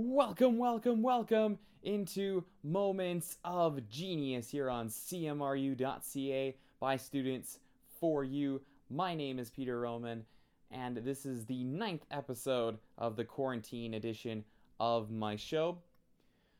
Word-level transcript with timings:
Welcome, 0.00 0.58
welcome, 0.58 1.02
welcome 1.02 1.58
into 1.82 2.44
Moments 2.62 3.38
of 3.44 3.88
Genius 3.88 4.48
here 4.48 4.70
on 4.70 4.88
CMRU.ca 4.88 6.56
by 6.78 6.96
students 6.96 7.58
for 7.98 8.22
you. 8.22 8.60
My 8.90 9.16
name 9.16 9.40
is 9.40 9.50
Peter 9.50 9.80
Roman, 9.80 10.24
and 10.70 10.98
this 10.98 11.26
is 11.26 11.46
the 11.46 11.64
ninth 11.64 12.04
episode 12.12 12.78
of 12.96 13.16
the 13.16 13.24
quarantine 13.24 13.94
edition 13.94 14.44
of 14.78 15.10
my 15.10 15.34
show. 15.34 15.78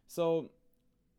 So, 0.08 0.50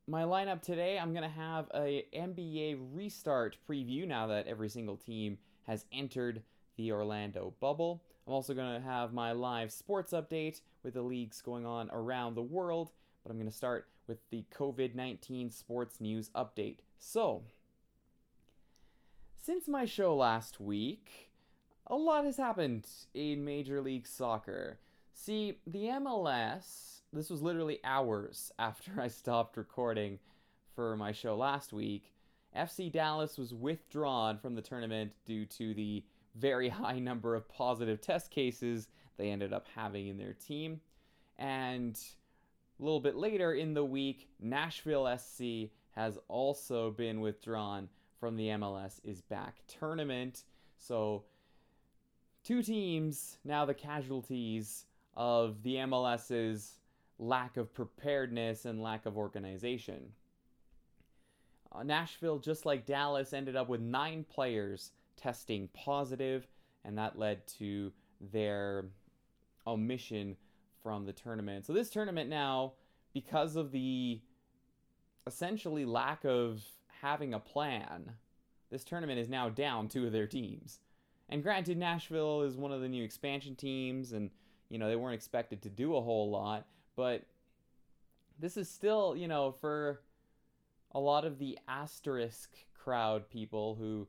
my 0.05 0.23
lineup 0.23 0.61
today, 0.61 0.99
I'm 0.99 1.13
going 1.13 1.23
to 1.23 1.29
have 1.29 1.69
a 1.73 2.03
NBA 2.13 2.79
restart 2.91 3.55
preview 3.65 4.05
now 4.05 4.27
that 4.27 4.45
every 4.45 4.67
single 4.67 4.97
team 4.97 5.37
has 5.67 5.85
entered 5.93 6.43
the 6.75 6.91
Orlando 6.91 7.53
bubble. 7.61 8.03
I'm 8.29 8.35
also 8.35 8.53
going 8.53 8.79
to 8.79 8.87
have 8.87 9.11
my 9.11 9.31
live 9.31 9.71
sports 9.71 10.11
update 10.11 10.61
with 10.83 10.93
the 10.93 11.01
leagues 11.01 11.41
going 11.41 11.65
on 11.65 11.89
around 11.91 12.35
the 12.35 12.43
world, 12.43 12.91
but 13.23 13.31
I'm 13.31 13.37
going 13.37 13.49
to 13.49 13.57
start 13.57 13.87
with 14.05 14.19
the 14.29 14.45
COVID 14.55 14.93
19 14.93 15.49
sports 15.49 15.99
news 15.99 16.29
update. 16.35 16.77
So, 16.99 17.41
since 19.35 19.67
my 19.67 19.85
show 19.85 20.15
last 20.15 20.59
week, 20.59 21.31
a 21.87 21.95
lot 21.95 22.23
has 22.25 22.37
happened 22.37 22.85
in 23.15 23.43
Major 23.43 23.81
League 23.81 24.05
Soccer. 24.05 24.77
See, 25.11 25.57
the 25.65 25.85
MLS, 25.85 26.99
this 27.11 27.31
was 27.31 27.41
literally 27.41 27.79
hours 27.83 28.51
after 28.59 29.01
I 29.01 29.07
stopped 29.07 29.57
recording 29.57 30.19
for 30.75 30.95
my 30.95 31.13
show 31.13 31.35
last 31.35 31.73
week. 31.73 32.13
FC 32.55 32.91
Dallas 32.91 33.39
was 33.39 33.55
withdrawn 33.55 34.37
from 34.37 34.53
the 34.53 34.61
tournament 34.61 35.13
due 35.25 35.47
to 35.47 35.73
the 35.73 36.03
very 36.39 36.69
high 36.69 36.99
number 36.99 37.35
of 37.35 37.47
positive 37.49 38.01
test 38.01 38.31
cases 38.31 38.87
they 39.17 39.29
ended 39.29 39.53
up 39.53 39.67
having 39.75 40.07
in 40.07 40.17
their 40.17 40.33
team. 40.33 40.79
And 41.37 41.99
a 42.79 42.83
little 42.83 42.99
bit 42.99 43.15
later 43.15 43.53
in 43.53 43.73
the 43.73 43.83
week, 43.83 44.29
Nashville 44.39 45.17
SC 45.17 45.71
has 45.91 46.17
also 46.27 46.91
been 46.91 47.19
withdrawn 47.19 47.89
from 48.19 48.35
the 48.35 48.47
MLS 48.47 48.99
is 49.03 49.21
back 49.21 49.55
tournament. 49.67 50.43
So, 50.77 51.23
two 52.43 52.61
teams 52.61 53.37
now 53.43 53.65
the 53.65 53.73
casualties 53.73 54.85
of 55.15 55.61
the 55.63 55.75
MLS's 55.75 56.79
lack 57.17 57.57
of 57.57 57.73
preparedness 57.73 58.65
and 58.65 58.81
lack 58.81 59.05
of 59.05 59.17
organization. 59.17 60.13
Uh, 61.71 61.83
Nashville, 61.83 62.39
just 62.39 62.65
like 62.65 62.85
Dallas, 62.85 63.33
ended 63.33 63.55
up 63.55 63.69
with 63.69 63.81
nine 63.81 64.23
players 64.23 64.91
testing 65.19 65.69
positive, 65.73 66.47
and 66.83 66.97
that 66.97 67.17
led 67.17 67.45
to 67.59 67.91
their 68.31 68.85
omission 69.67 70.35
from 70.81 71.05
the 71.05 71.13
tournament. 71.13 71.65
So 71.65 71.73
this 71.73 71.89
tournament 71.89 72.29
now, 72.29 72.73
because 73.13 73.55
of 73.55 73.71
the 73.71 74.21
essentially 75.27 75.85
lack 75.85 76.25
of 76.25 76.63
having 77.01 77.33
a 77.33 77.39
plan, 77.39 78.13
this 78.71 78.83
tournament 78.83 79.19
is 79.19 79.29
now 79.29 79.49
down 79.49 79.87
two 79.87 80.05
of 80.05 80.11
their 80.11 80.27
teams. 80.27 80.79
And 81.29 81.43
granted, 81.43 81.77
Nashville 81.77 82.41
is 82.41 82.55
one 82.55 82.71
of 82.71 82.81
the 82.81 82.89
new 82.89 83.03
expansion 83.03 83.55
teams, 83.55 84.13
and 84.13 84.31
you 84.69 84.79
know 84.79 84.87
they 84.87 84.95
weren't 84.95 85.15
expected 85.15 85.61
to 85.63 85.69
do 85.69 85.95
a 85.95 86.01
whole 86.01 86.29
lot, 86.29 86.65
but 86.95 87.23
this 88.39 88.57
is 88.57 88.69
still, 88.69 89.15
you 89.15 89.27
know, 89.27 89.51
for 89.51 90.01
a 90.93 90.99
lot 90.99 91.25
of 91.25 91.37
the 91.37 91.59
asterisk 91.67 92.49
crowd 92.73 93.29
people 93.29 93.75
who 93.75 94.07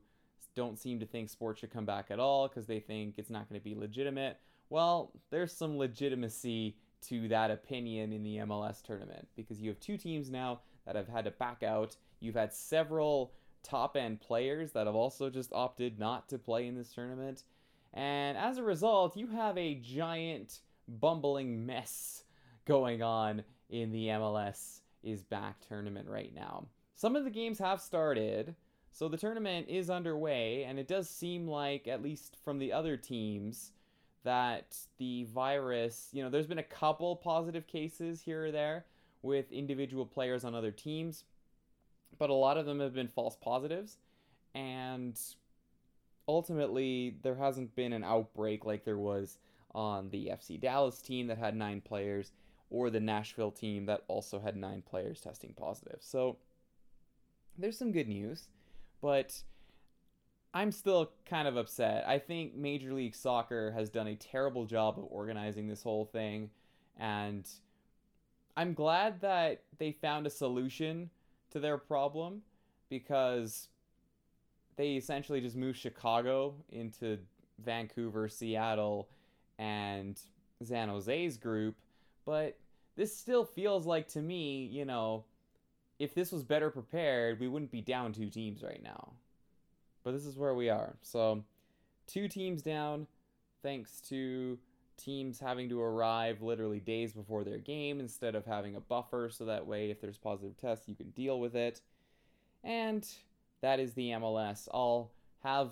don't 0.55 0.77
seem 0.77 0.99
to 0.99 1.05
think 1.05 1.29
sports 1.29 1.59
should 1.59 1.71
come 1.71 1.85
back 1.85 2.11
at 2.11 2.19
all 2.19 2.47
because 2.47 2.65
they 2.65 2.79
think 2.79 3.15
it's 3.17 3.29
not 3.29 3.49
going 3.49 3.59
to 3.59 3.63
be 3.63 3.75
legitimate. 3.75 4.37
Well, 4.69 5.11
there's 5.29 5.51
some 5.51 5.77
legitimacy 5.77 6.77
to 7.07 7.27
that 7.29 7.51
opinion 7.51 8.13
in 8.13 8.23
the 8.23 8.37
MLS 8.37 8.81
tournament 8.81 9.27
because 9.35 9.59
you 9.59 9.69
have 9.69 9.79
two 9.79 9.97
teams 9.97 10.29
now 10.29 10.61
that 10.85 10.95
have 10.95 11.07
had 11.07 11.25
to 11.25 11.31
back 11.31 11.63
out. 11.63 11.95
You've 12.19 12.35
had 12.35 12.53
several 12.53 13.33
top 13.63 13.95
end 13.95 14.21
players 14.21 14.71
that 14.71 14.87
have 14.87 14.95
also 14.95 15.29
just 15.29 15.51
opted 15.53 15.99
not 15.99 16.29
to 16.29 16.37
play 16.37 16.67
in 16.67 16.75
this 16.75 16.93
tournament. 16.93 17.43
And 17.93 18.37
as 18.37 18.57
a 18.57 18.63
result, 18.63 19.17
you 19.17 19.27
have 19.27 19.57
a 19.57 19.75
giant 19.75 20.59
bumbling 20.87 21.65
mess 21.65 22.23
going 22.65 23.01
on 23.01 23.43
in 23.69 23.91
the 23.91 24.07
MLS 24.07 24.81
is 25.03 25.23
back 25.23 25.57
tournament 25.67 26.07
right 26.07 26.33
now. 26.33 26.65
Some 26.95 27.15
of 27.15 27.23
the 27.23 27.31
games 27.31 27.57
have 27.59 27.81
started, 27.81 28.55
so 28.91 29.07
the 29.07 29.17
tournament 29.17 29.67
is 29.69 29.89
underway, 29.89 30.63
and 30.63 30.77
it 30.77 30.87
does 30.87 31.09
seem 31.09 31.47
like, 31.47 31.87
at 31.87 32.03
least 32.03 32.37
from 32.43 32.59
the 32.59 32.73
other 32.73 32.97
teams, 32.97 33.71
that 34.23 34.77
the 34.97 35.23
virus, 35.25 36.09
you 36.11 36.23
know, 36.23 36.29
there's 36.29 36.47
been 36.47 36.59
a 36.59 36.63
couple 36.63 37.15
positive 37.15 37.67
cases 37.67 38.21
here 38.21 38.45
or 38.45 38.51
there 38.51 38.85
with 39.23 39.51
individual 39.51 40.05
players 40.05 40.43
on 40.43 40.53
other 40.53 40.71
teams, 40.71 41.23
but 42.17 42.29
a 42.29 42.33
lot 42.33 42.57
of 42.57 42.65
them 42.65 42.79
have 42.79 42.93
been 42.93 43.07
false 43.07 43.35
positives. 43.35 43.97
And 44.53 45.19
ultimately, 46.27 47.15
there 47.23 47.35
hasn't 47.35 47.75
been 47.75 47.93
an 47.93 48.03
outbreak 48.03 48.65
like 48.65 48.83
there 48.83 48.97
was 48.97 49.37
on 49.73 50.09
the 50.09 50.27
FC 50.27 50.59
Dallas 50.59 51.01
team 51.01 51.27
that 51.27 51.37
had 51.37 51.55
nine 51.55 51.81
players 51.81 52.31
or 52.69 52.89
the 52.89 52.99
Nashville 52.99 53.51
team 53.51 53.85
that 53.85 54.03
also 54.07 54.39
had 54.39 54.55
nine 54.55 54.81
players 54.81 55.21
testing 55.21 55.53
positive. 55.53 55.99
So 56.01 56.37
there's 57.57 57.77
some 57.77 57.91
good 57.91 58.07
news, 58.07 58.47
but 59.01 59.41
I'm 60.53 60.71
still 60.71 61.11
kind 61.25 61.47
of 61.47 61.57
upset. 61.57 62.07
I 62.07 62.19
think 62.19 62.55
Major 62.55 62.93
League 62.93 63.15
Soccer 63.15 63.71
has 63.71 63.89
done 63.89 64.07
a 64.07 64.15
terrible 64.15 64.65
job 64.65 64.97
of 64.97 65.05
organizing 65.09 65.67
this 65.67 65.83
whole 65.83 66.05
thing, 66.05 66.49
and 66.99 67.47
I'm 68.55 68.73
glad 68.73 69.21
that 69.21 69.63
they 69.77 69.91
found 69.91 70.27
a 70.27 70.29
solution 70.29 71.09
to 71.51 71.59
their 71.59 71.77
problem 71.77 72.41
because 72.89 73.69
they 74.75 74.93
essentially 74.93 75.41
just 75.41 75.55
moved 75.55 75.77
Chicago 75.77 76.55
into 76.69 77.17
Vancouver, 77.63 78.27
Seattle, 78.27 79.09
and 79.57 80.19
San 80.63 80.89
Jose's 80.89 81.37
group. 81.37 81.75
But 82.25 82.57
this 82.95 83.15
still 83.15 83.45
feels 83.45 83.85
like 83.85 84.07
to 84.09 84.21
me, 84.21 84.65
you 84.71 84.85
know, 84.85 85.23
if 86.01 86.15
this 86.15 86.31
was 86.31 86.43
better 86.43 86.71
prepared, 86.71 87.39
we 87.39 87.47
wouldn't 87.47 87.71
be 87.71 87.81
down 87.81 88.11
two 88.11 88.29
teams 88.29 88.63
right 88.63 88.81
now. 88.83 89.13
But 90.03 90.13
this 90.13 90.25
is 90.25 90.35
where 90.35 90.55
we 90.55 90.67
are. 90.67 90.95
So, 91.03 91.43
two 92.07 92.27
teams 92.27 92.63
down, 92.63 93.05
thanks 93.61 94.01
to 94.09 94.57
teams 94.97 95.39
having 95.39 95.69
to 95.69 95.79
arrive 95.79 96.41
literally 96.41 96.79
days 96.79 97.13
before 97.13 97.43
their 97.43 97.59
game 97.59 97.99
instead 97.99 98.33
of 98.33 98.45
having 98.45 98.75
a 98.75 98.79
buffer 98.79 99.29
so 99.31 99.45
that 99.45 99.65
way 99.65 99.91
if 99.91 100.01
there's 100.01 100.17
positive 100.17 100.57
tests 100.57 100.87
you 100.87 100.95
can 100.95 101.11
deal 101.11 101.39
with 101.39 101.55
it. 101.55 101.81
And 102.63 103.07
that 103.61 103.79
is 103.79 103.93
the 103.93 104.09
MLS. 104.09 104.67
I'll 104.73 105.11
have 105.43 105.71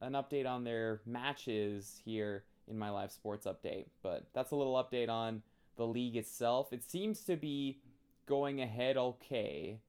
an 0.00 0.12
update 0.12 0.46
on 0.46 0.62
their 0.62 1.00
matches 1.06 2.00
here 2.04 2.44
in 2.68 2.78
my 2.78 2.90
live 2.90 3.10
sports 3.10 3.46
update, 3.46 3.86
but 4.00 4.26
that's 4.32 4.52
a 4.52 4.56
little 4.56 4.74
update 4.74 5.08
on 5.08 5.42
the 5.76 5.86
league 5.86 6.16
itself. 6.16 6.72
It 6.72 6.88
seems 6.88 7.20
to 7.22 7.36
be 7.36 7.78
going 8.26 8.60
ahead 8.60 8.96
okay, 8.96 9.80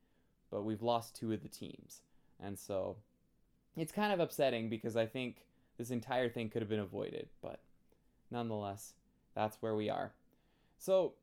but 0.51 0.63
we've 0.63 0.81
lost 0.81 1.15
two 1.15 1.33
of 1.33 1.41
the 1.41 1.49
teams. 1.49 2.01
And 2.39 2.57
so 2.57 2.97
it's 3.75 3.91
kind 3.91 4.13
of 4.13 4.19
upsetting 4.19 4.69
because 4.69 4.95
I 4.95 5.05
think 5.05 5.45
this 5.77 5.91
entire 5.91 6.29
thing 6.29 6.49
could 6.49 6.61
have 6.61 6.69
been 6.69 6.79
avoided, 6.79 7.29
but 7.41 7.61
nonetheless, 8.31 8.93
that's 9.35 9.61
where 9.61 9.75
we 9.75 9.89
are. 9.89 10.13
So, 10.77 11.13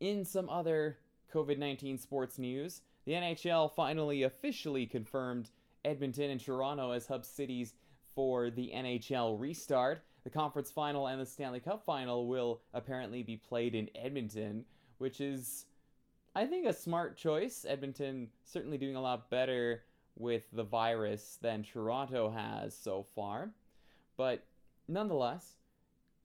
in 0.00 0.24
some 0.24 0.48
other 0.48 0.98
COVID 1.32 1.58
19 1.58 1.98
sports 1.98 2.38
news, 2.38 2.82
the 3.04 3.12
NHL 3.12 3.72
finally 3.72 4.24
officially 4.24 4.86
confirmed 4.86 5.50
Edmonton 5.84 6.30
and 6.30 6.40
Toronto 6.40 6.90
as 6.90 7.06
hub 7.06 7.24
cities 7.24 7.74
for 8.14 8.50
the 8.50 8.72
NHL 8.74 9.38
restart. 9.38 10.02
The 10.24 10.30
conference 10.30 10.72
final 10.72 11.06
and 11.06 11.20
the 11.20 11.26
Stanley 11.26 11.60
Cup 11.60 11.84
final 11.84 12.26
will 12.26 12.60
apparently 12.74 13.22
be 13.22 13.36
played 13.36 13.76
in 13.76 13.88
Edmonton, 13.94 14.64
which 14.98 15.20
is, 15.20 15.66
I 16.34 16.46
think, 16.46 16.66
a 16.66 16.72
smart 16.72 17.16
choice. 17.16 17.64
Edmonton 17.68 18.28
certainly 18.44 18.78
doing 18.78 18.96
a 18.96 19.00
lot 19.00 19.30
better 19.30 19.82
with 20.16 20.44
the 20.52 20.64
virus 20.64 21.38
than 21.42 21.62
Toronto 21.62 22.30
has 22.30 22.76
so 22.76 23.06
far. 23.14 23.50
But 24.16 24.44
nonetheless, 24.88 25.56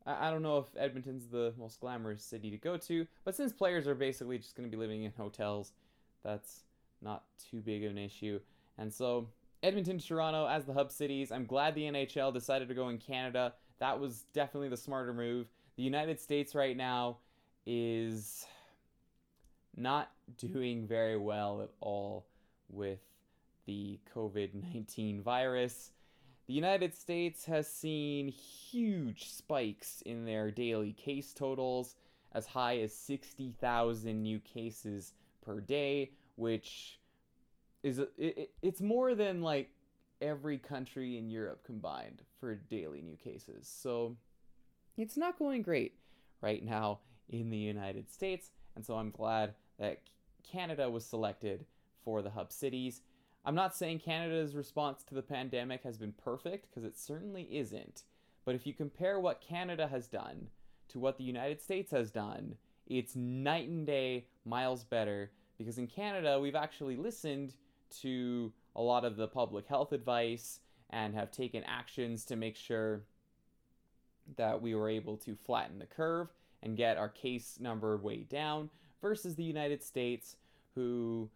I, 0.06 0.28
I 0.28 0.32
don't 0.32 0.42
know 0.42 0.58
if 0.58 0.66
Edmonton's 0.78 1.28
the 1.28 1.54
most 1.58 1.80
glamorous 1.80 2.24
city 2.24 2.50
to 2.52 2.58
go 2.58 2.78
to, 2.78 3.06
but 3.26 3.36
since 3.36 3.52
players 3.52 3.88
are 3.88 3.96
basically 3.96 4.38
just 4.38 4.56
going 4.56 4.70
to 4.70 4.76
be 4.76 4.82
living 4.82 5.04
in 5.04 5.12
hotels, 5.18 5.74
that's 6.24 6.64
not 7.02 7.24
too 7.50 7.60
big 7.60 7.84
of 7.84 7.92
an 7.92 7.98
issue. 7.98 8.40
And 8.78 8.94
so, 8.94 9.28
Edmonton, 9.64 10.00
Toronto 10.00 10.48
as 10.48 10.66
the 10.66 10.74
hub 10.74 10.92
cities. 10.92 11.32
I'm 11.32 11.46
glad 11.46 11.76
the 11.76 11.84
NHL 11.84 12.34
decided 12.34 12.68
to 12.70 12.74
go 12.74 12.90
in 12.90 12.98
Canada. 12.98 13.54
That 13.80 14.00
was 14.00 14.26
definitely 14.34 14.70
the 14.70 14.78
smarter 14.78 15.14
move. 15.14 15.48
The 15.76 15.84
United 15.84 16.20
States 16.20 16.56
right 16.56 16.76
now 16.76 17.18
is 17.66 18.46
not 19.76 20.12
doing 20.38 20.88
very 20.88 21.18
well 21.18 21.62
at 21.62 21.70
all 21.80 22.26
with 22.70 23.00
the 23.66 24.00
COVID 24.16 24.50
19 24.74 25.22
virus. 25.22 25.92
The 26.48 26.54
United 26.54 26.94
States 26.96 27.46
has 27.46 27.68
seen 27.68 28.28
huge 28.28 29.30
spikes 29.30 30.02
in 30.06 30.26
their 30.26 30.52
daily 30.52 30.94
case 30.94 31.34
totals 31.34 31.96
as 32.34 32.46
high 32.46 32.80
as 32.80 32.94
60,000 32.94 34.22
new 34.22 34.40
cases 34.40 35.14
per 35.42 35.60
day, 35.60 36.12
which 36.36 37.00
is 37.84 38.00
it, 38.18 38.52
it's 38.62 38.82
more 38.82 39.16
than 39.16 39.42
like 39.42 39.70
every 40.22 40.58
country 40.58 41.18
in 41.18 41.30
Europe 41.30 41.64
combined 41.66 42.22
for 42.40 42.56
daily 42.56 43.02
new 43.02 43.16
cases. 43.16 43.68
So 43.68 44.16
it's 44.98 45.18
not 45.18 45.40
going 45.40 45.62
great 45.62 45.96
right 46.42 46.64
now 46.64 47.00
in 47.30 47.50
the 47.50 47.58
United 47.58 48.12
States, 48.12 48.52
and 48.76 48.86
so 48.86 48.96
I'm 48.96 49.12
glad 49.12 49.54
that 49.82 50.00
Canada 50.50 50.90
was 50.90 51.04
selected 51.06 51.66
for 52.06 52.22
the 52.22 52.30
hub 52.30 52.52
cities. 52.52 53.02
I'm 53.44 53.56
not 53.56 53.76
saying 53.76 54.00
Canada's 54.00 54.56
response 54.56 55.04
to 55.04 55.16
the 55.16 55.24
pandemic 55.24 55.84
has 55.84 55.98
been 55.98 56.14
perfect 56.14 56.70
because 56.70 56.86
it 56.86 56.98
certainly 56.98 57.48
isn't. 57.52 58.04
But 58.46 58.56
if 58.56 58.66
you 58.66 58.74
compare 58.74 59.20
what 59.20 59.42
Canada 59.42 59.88
has 59.88 60.08
done 60.08 60.48
to 60.90 61.00
what 61.00 61.18
the 61.18 61.24
United 61.24 61.62
States 61.62 61.92
has 61.92 62.12
done, 62.12 62.56
it's 62.86 63.16
night 63.16 63.70
and 63.70 63.86
day, 63.86 64.28
miles 64.46 64.84
better. 64.84 65.32
Because 65.58 65.80
in 65.80 65.88
Canada, 65.88 66.40
we've 66.40 66.56
actually 66.56 66.96
listened 66.96 67.56
to 68.02 68.54
a 68.76 68.82
lot 68.82 69.04
of 69.04 69.16
the 69.16 69.28
public 69.28 69.68
health 69.68 69.94
advice 69.94 70.60
and 70.92 71.16
have 71.16 71.32
taken 71.32 71.64
actions 71.64 72.24
to 72.26 72.36
make 72.36 72.56
sure 72.56 73.02
that 74.38 74.62
we 74.62 74.76
were 74.76 74.90
able 74.90 75.18
to 75.18 75.36
flatten 75.36 75.80
the 75.80 75.86
curve 75.86 76.28
and 76.62 76.78
get 76.78 76.98
our 76.98 77.10
case 77.10 77.58
number 77.60 77.98
way 77.98 78.18
down 78.18 78.70
versus 79.02 79.36
the 79.36 79.44
United 79.44 79.84
States, 79.84 80.36
who 80.76 81.30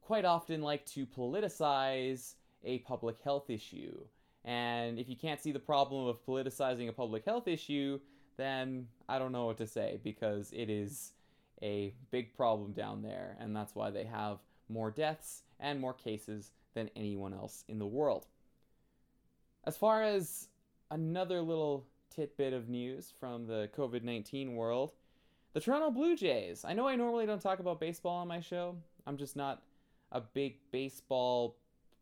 quite 0.00 0.24
often 0.24 0.62
like 0.62 0.84
to 0.86 1.06
politicize 1.06 2.34
a 2.64 2.78
public 2.80 3.16
health 3.22 3.50
issue. 3.50 3.98
And 4.44 4.98
if 4.98 5.08
you 5.08 5.16
can't 5.16 5.40
see 5.40 5.52
the 5.52 5.58
problem 5.58 6.06
of 6.06 6.24
politicizing 6.26 6.88
a 6.88 6.92
public 6.92 7.24
health 7.24 7.46
issue, 7.46 8.00
then 8.36 8.88
I 9.08 9.18
don't 9.18 9.32
know 9.32 9.46
what 9.46 9.58
to 9.58 9.66
say 9.66 10.00
because 10.02 10.52
it 10.52 10.68
is 10.68 11.12
a 11.62 11.94
big 12.10 12.36
problem 12.36 12.72
down 12.72 13.02
there, 13.02 13.36
and 13.38 13.54
that's 13.54 13.74
why 13.74 13.90
they 13.90 14.04
have 14.04 14.38
more 14.68 14.90
deaths 14.90 15.42
and 15.60 15.80
more 15.80 15.92
cases 15.92 16.50
than 16.74 16.90
anyone 16.96 17.32
else 17.32 17.64
in 17.68 17.78
the 17.78 17.86
world. 17.86 18.26
As 19.64 19.76
far 19.76 20.02
as 20.02 20.48
another 20.90 21.40
little 21.40 21.86
tidbit 22.10 22.52
of 22.52 22.68
news 22.68 23.12
from 23.20 23.46
the 23.46 23.70
COVID 23.76 24.02
19 24.02 24.54
world, 24.54 24.92
the 25.52 25.60
Toronto 25.60 25.90
Blue 25.90 26.16
Jays. 26.16 26.64
I 26.64 26.72
know 26.72 26.88
I 26.88 26.96
normally 26.96 27.26
don't 27.26 27.42
talk 27.42 27.58
about 27.58 27.80
baseball 27.80 28.16
on 28.16 28.28
my 28.28 28.40
show, 28.40 28.76
I'm 29.06 29.16
just 29.16 29.36
not 29.36 29.62
a 30.10 30.20
big 30.20 30.56
baseball 30.70 31.56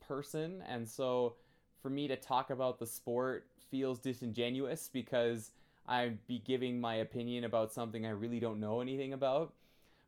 person, 0.06 0.62
and 0.68 0.88
so 0.88 1.34
for 1.82 1.90
me 1.90 2.08
to 2.08 2.16
talk 2.16 2.50
about 2.50 2.78
the 2.78 2.86
sport 2.86 3.46
feels 3.70 3.98
disingenuous 3.98 4.90
because 4.92 5.52
I'd 5.86 6.24
be 6.26 6.38
giving 6.38 6.80
my 6.80 6.96
opinion 6.96 7.44
about 7.44 7.72
something 7.72 8.06
I 8.06 8.10
really 8.10 8.40
don't 8.40 8.60
know 8.60 8.80
anything 8.80 9.12
about. 9.12 9.54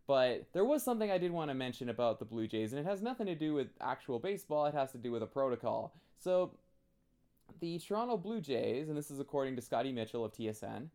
But 0.06 0.46
there 0.52 0.64
was 0.64 0.82
something 0.82 1.10
I 1.10 1.18
did 1.18 1.30
want 1.30 1.50
to 1.50 1.54
mention 1.54 1.88
about 1.88 2.18
the 2.18 2.24
Blue 2.24 2.46
Jays, 2.48 2.72
and 2.72 2.80
it 2.80 2.88
has 2.88 3.02
nothing 3.02 3.26
to 3.26 3.34
do 3.34 3.54
with 3.54 3.68
actual 3.80 4.18
baseball, 4.18 4.66
it 4.66 4.74
has 4.74 4.92
to 4.92 4.98
do 4.98 5.12
with 5.12 5.22
a 5.22 5.26
protocol. 5.26 5.94
So, 6.18 6.50
the 7.60 7.78
Toronto 7.78 8.16
Blue 8.16 8.40
Jays, 8.40 8.88
and 8.88 8.96
this 8.96 9.10
is 9.10 9.20
according 9.20 9.56
to 9.56 9.62
Scotty 9.62 9.92
Mitchell 9.92 10.24
of 10.24 10.32
TSN, 10.32 10.88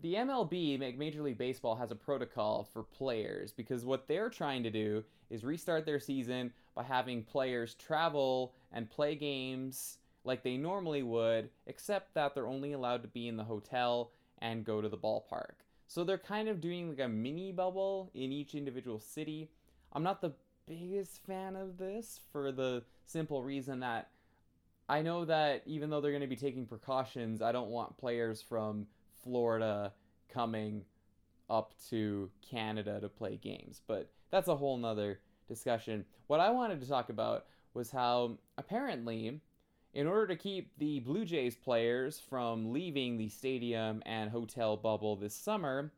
the 0.00 0.14
MLB, 0.14 0.96
Major 0.96 1.22
League 1.22 1.38
Baseball, 1.38 1.76
has 1.76 1.90
a 1.90 1.96
protocol 1.96 2.68
for 2.72 2.82
players 2.82 3.52
because 3.52 3.84
what 3.84 4.06
they're 4.06 4.30
trying 4.30 4.62
to 4.62 4.70
do 4.70 5.04
is 5.30 5.44
restart 5.44 5.84
their 5.84 6.00
season 6.00 6.52
by 6.74 6.84
having 6.84 7.22
players 7.22 7.74
travel 7.74 8.54
and 8.72 8.90
play 8.90 9.14
games 9.14 9.98
like 10.24 10.42
they 10.42 10.56
normally 10.56 11.02
would, 11.02 11.50
except 11.66 12.14
that 12.14 12.34
they're 12.34 12.46
only 12.46 12.72
allowed 12.72 13.02
to 13.02 13.08
be 13.08 13.28
in 13.28 13.36
the 13.36 13.44
hotel 13.44 14.12
and 14.38 14.64
go 14.64 14.80
to 14.80 14.88
the 14.88 14.96
ballpark. 14.96 15.64
So 15.86 16.04
they're 16.04 16.18
kind 16.18 16.48
of 16.48 16.60
doing 16.60 16.90
like 16.90 17.00
a 17.00 17.08
mini 17.08 17.50
bubble 17.50 18.10
in 18.14 18.30
each 18.30 18.54
individual 18.54 19.00
city. 19.00 19.50
I'm 19.92 20.02
not 20.02 20.20
the 20.20 20.34
biggest 20.66 21.24
fan 21.26 21.56
of 21.56 21.78
this 21.78 22.20
for 22.30 22.52
the 22.52 22.84
simple 23.06 23.42
reason 23.42 23.80
that 23.80 24.10
I 24.88 25.02
know 25.02 25.24
that 25.24 25.62
even 25.66 25.90
though 25.90 26.00
they're 26.00 26.12
going 26.12 26.20
to 26.20 26.26
be 26.26 26.36
taking 26.36 26.66
precautions, 26.66 27.42
I 27.42 27.52
don't 27.52 27.70
want 27.70 27.98
players 27.98 28.42
from 28.42 28.86
Florida 29.22 29.92
coming 30.28 30.84
up 31.50 31.72
to 31.88 32.30
Canada 32.48 33.00
to 33.00 33.08
play 33.08 33.36
games. 33.36 33.82
But 33.86 34.10
that's 34.30 34.48
a 34.48 34.56
whole 34.56 34.76
nother 34.76 35.20
discussion. 35.46 36.04
What 36.26 36.40
I 36.40 36.50
wanted 36.50 36.80
to 36.80 36.88
talk 36.88 37.08
about 37.08 37.46
was 37.74 37.90
how 37.90 38.38
apparently, 38.56 39.40
in 39.94 40.06
order 40.06 40.26
to 40.26 40.36
keep 40.36 40.70
the 40.78 41.00
Blue 41.00 41.24
Jays 41.24 41.56
players 41.56 42.20
from 42.28 42.72
leaving 42.72 43.16
the 43.16 43.28
stadium 43.28 44.02
and 44.04 44.30
hotel 44.30 44.76
bubble 44.76 45.16
this 45.16 45.34
summer, 45.34 45.92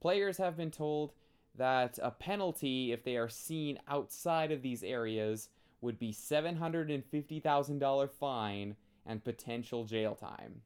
players 0.00 0.38
have 0.38 0.56
been 0.56 0.70
told 0.70 1.12
that 1.56 1.98
a 2.02 2.10
penalty 2.10 2.92
if 2.92 3.04
they 3.04 3.16
are 3.16 3.28
seen 3.28 3.78
outside 3.88 4.52
of 4.52 4.62
these 4.62 4.82
areas 4.82 5.48
would 5.80 5.98
be 5.98 6.12
$750,000 6.12 8.10
fine 8.10 8.76
and 9.06 9.24
potential 9.24 9.84
jail 9.84 10.14
time. 10.14 10.62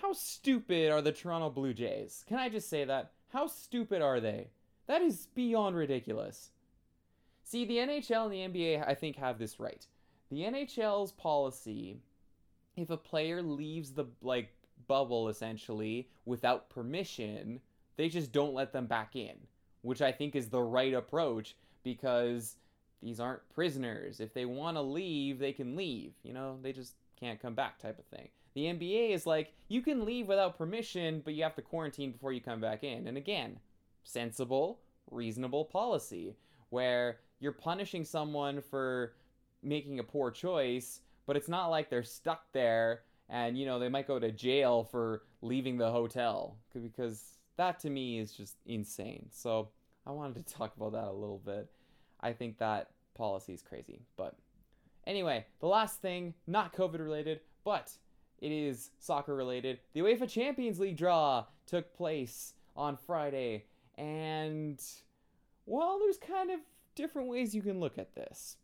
How 0.00 0.12
stupid 0.12 0.90
are 0.90 1.02
the 1.02 1.12
Toronto 1.12 1.50
Blue 1.50 1.74
Jays? 1.74 2.24
Can 2.26 2.38
I 2.38 2.48
just 2.48 2.70
say 2.70 2.84
that? 2.84 3.12
How 3.28 3.46
stupid 3.46 4.00
are 4.00 4.18
they? 4.18 4.48
That 4.86 5.02
is 5.02 5.26
beyond 5.34 5.76
ridiculous. 5.76 6.50
See, 7.44 7.64
the 7.64 7.76
NHL 7.76 8.24
and 8.24 8.32
the 8.32 8.60
NBA, 8.60 8.86
I 8.86 8.94
think, 8.94 9.16
have 9.16 9.38
this 9.38 9.60
right. 9.60 9.86
The 10.30 10.42
NHL's 10.42 11.12
policy, 11.12 11.98
if 12.76 12.88
a 12.90 12.96
player 12.96 13.42
leaves 13.42 13.92
the 13.92 14.06
like 14.22 14.54
bubble 14.88 15.28
essentially 15.28 16.08
without 16.24 16.70
permission, 16.70 17.60
they 17.96 18.08
just 18.08 18.32
don't 18.32 18.54
let 18.54 18.72
them 18.72 18.86
back 18.86 19.16
in, 19.16 19.36
which 19.82 20.00
I 20.00 20.12
think 20.12 20.34
is 20.34 20.48
the 20.48 20.62
right 20.62 20.94
approach 20.94 21.56
because 21.82 22.56
these 23.02 23.20
aren't 23.20 23.48
prisoners. 23.50 24.20
If 24.20 24.32
they 24.32 24.46
want 24.46 24.76
to 24.76 24.82
leave, 24.82 25.38
they 25.38 25.52
can 25.52 25.76
leave. 25.76 26.14
You 26.22 26.32
know, 26.32 26.58
they 26.62 26.72
just 26.72 26.94
can't 27.20 27.40
come 27.40 27.54
back 27.54 27.78
type 27.78 27.98
of 27.98 28.04
thing. 28.06 28.28
The 28.54 28.64
NBA 28.64 29.10
is 29.10 29.26
like, 29.26 29.52
you 29.68 29.80
can 29.80 30.04
leave 30.04 30.26
without 30.26 30.58
permission, 30.58 31.22
but 31.24 31.34
you 31.34 31.42
have 31.44 31.54
to 31.54 31.62
quarantine 31.62 32.12
before 32.12 32.32
you 32.32 32.40
come 32.40 32.60
back 32.60 32.82
in. 32.82 33.06
And 33.06 33.16
again, 33.16 33.60
sensible, 34.02 34.80
reasonable 35.10 35.64
policy 35.64 36.34
where 36.70 37.18
you're 37.38 37.52
punishing 37.52 38.04
someone 38.04 38.60
for 38.60 39.14
making 39.62 39.98
a 39.98 40.04
poor 40.04 40.30
choice, 40.30 41.00
but 41.26 41.36
it's 41.36 41.48
not 41.48 41.68
like 41.68 41.90
they're 41.90 42.02
stuck 42.02 42.52
there 42.52 43.02
and 43.30 43.56
you 43.56 43.64
know 43.64 43.78
they 43.78 43.88
might 43.88 44.08
go 44.08 44.18
to 44.18 44.32
jail 44.32 44.84
for 44.84 45.22
leaving 45.40 45.78
the 45.78 45.90
hotel 45.90 46.56
because 46.82 47.38
that 47.56 47.78
to 47.80 47.88
me 47.88 48.18
is 48.18 48.32
just 48.32 48.56
insane. 48.66 49.26
So 49.30 49.68
I 50.06 50.10
wanted 50.10 50.46
to 50.46 50.54
talk 50.54 50.76
about 50.76 50.92
that 50.92 51.04
a 51.04 51.12
little 51.12 51.40
bit. 51.44 51.70
I 52.20 52.32
think 52.32 52.58
that 52.58 52.90
policy 53.14 53.54
is 53.54 53.62
crazy, 53.62 54.00
but 54.16 54.34
anyway, 55.10 55.44
the 55.58 55.66
last 55.66 56.00
thing, 56.00 56.32
not 56.46 56.74
COVID 56.74 57.00
related, 57.00 57.40
but 57.64 57.90
it 58.38 58.52
is 58.52 58.90
soccer 58.98 59.34
related. 59.34 59.80
The 59.92 60.00
UEFA 60.00 60.30
Champions 60.30 60.78
League 60.78 60.96
draw 60.96 61.46
took 61.66 61.92
place 61.92 62.54
on 62.76 62.96
Friday, 62.96 63.66
and 63.98 64.80
well, 65.66 65.98
there's 65.98 66.16
kind 66.16 66.50
of 66.50 66.60
different 66.94 67.28
ways 67.28 67.54
you 67.54 67.62
can 67.62 67.80
look 67.80 67.98
at 67.98 68.14
this. 68.14 68.56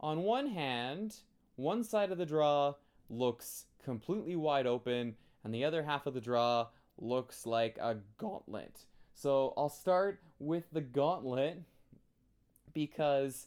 On 0.00 0.24
one 0.24 0.48
hand, 0.48 1.16
one 1.56 1.84
side 1.84 2.10
of 2.10 2.18
the 2.18 2.26
draw 2.26 2.74
looks 3.08 3.66
completely 3.84 4.36
wide 4.36 4.66
open, 4.66 5.14
and 5.44 5.54
the 5.54 5.64
other 5.64 5.82
half 5.82 6.06
of 6.06 6.14
the 6.14 6.20
draw 6.20 6.66
looks 6.98 7.46
like 7.46 7.78
a 7.78 7.96
gauntlet. 8.18 8.84
So 9.14 9.54
I'll 9.56 9.68
start 9.68 10.20
with 10.40 10.64
the 10.72 10.80
gauntlet 10.80 11.62
because 12.74 13.46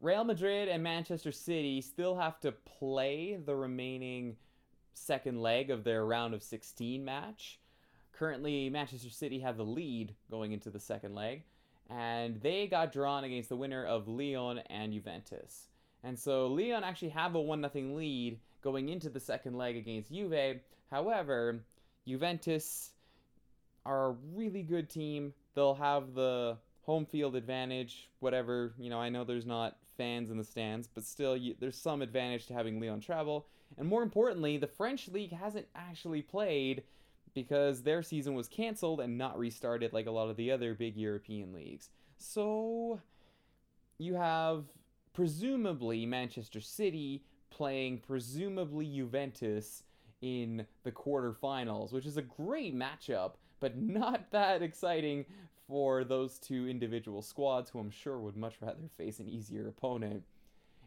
Real 0.00 0.24
Madrid 0.24 0.68
and 0.68 0.82
Manchester 0.82 1.30
City 1.30 1.82
still 1.82 2.16
have 2.16 2.40
to 2.40 2.52
play 2.52 3.36
the 3.36 3.54
remaining 3.54 4.36
second 4.94 5.42
leg 5.42 5.70
of 5.70 5.84
their 5.84 6.06
round 6.06 6.32
of 6.32 6.42
16 6.42 7.04
match. 7.04 7.58
Currently, 8.12 8.70
Manchester 8.70 9.10
City 9.10 9.40
have 9.40 9.58
the 9.58 9.64
lead 9.64 10.14
going 10.30 10.52
into 10.52 10.70
the 10.70 10.80
second 10.80 11.14
leg, 11.14 11.42
and 11.90 12.40
they 12.40 12.66
got 12.66 12.92
drawn 12.92 13.24
against 13.24 13.50
the 13.50 13.56
winner 13.56 13.84
of 13.84 14.08
Lyon 14.08 14.58
and 14.70 14.92
Juventus. 14.92 15.68
And 16.02 16.18
so 16.18 16.46
Lyon 16.46 16.82
actually 16.82 17.10
have 17.10 17.34
a 17.34 17.40
1 17.40 17.70
0 17.70 17.94
lead 17.94 18.38
going 18.62 18.88
into 18.88 19.10
the 19.10 19.20
second 19.20 19.56
leg 19.56 19.76
against 19.76 20.10
Juve. 20.10 20.60
However, 20.90 21.60
Juventus 22.06 22.92
are 23.84 24.08
a 24.08 24.16
really 24.34 24.62
good 24.62 24.88
team. 24.88 25.34
They'll 25.54 25.74
have 25.74 26.14
the 26.14 26.56
home 26.82 27.06
field 27.06 27.36
advantage, 27.36 28.08
whatever. 28.20 28.74
You 28.78 28.90
know, 28.90 29.00
I 29.00 29.08
know 29.08 29.24
there's 29.24 29.46
not 29.46 29.76
fans 29.96 30.30
in 30.30 30.38
the 30.38 30.44
stands, 30.44 30.88
but 30.88 31.04
still, 31.04 31.36
you, 31.36 31.54
there's 31.58 31.76
some 31.76 32.02
advantage 32.02 32.46
to 32.46 32.54
having 32.54 32.80
Lyon 32.80 33.00
travel. 33.00 33.46
And 33.78 33.88
more 33.88 34.02
importantly, 34.02 34.56
the 34.56 34.66
French 34.66 35.08
league 35.08 35.32
hasn't 35.32 35.66
actually 35.74 36.22
played 36.22 36.82
because 37.34 37.82
their 37.82 38.02
season 38.02 38.34
was 38.34 38.48
canceled 38.48 39.00
and 39.00 39.16
not 39.16 39.38
restarted 39.38 39.92
like 39.92 40.06
a 40.06 40.10
lot 40.10 40.30
of 40.30 40.36
the 40.36 40.50
other 40.50 40.74
big 40.74 40.96
European 40.96 41.52
leagues. 41.52 41.90
So 42.16 43.00
you 43.98 44.14
have 44.14 44.64
presumably 45.12 46.06
Manchester 46.06 46.60
City 46.60 47.24
playing 47.50 47.98
presumably 47.98 48.86
Juventus 48.86 49.84
in 50.22 50.66
the 50.82 50.92
quarterfinals, 50.92 51.92
which 51.92 52.06
is 52.06 52.16
a 52.16 52.22
great 52.22 52.74
matchup 52.74 53.32
but 53.60 53.76
not 53.76 54.30
that 54.32 54.62
exciting 54.62 55.26
for 55.70 56.02
those 56.02 56.40
two 56.40 56.66
individual 56.66 57.22
squads, 57.22 57.70
who 57.70 57.78
I'm 57.78 57.90
sure 57.90 58.18
would 58.18 58.36
much 58.36 58.56
rather 58.60 58.88
face 58.98 59.20
an 59.20 59.28
easier 59.28 59.68
opponent. 59.68 60.24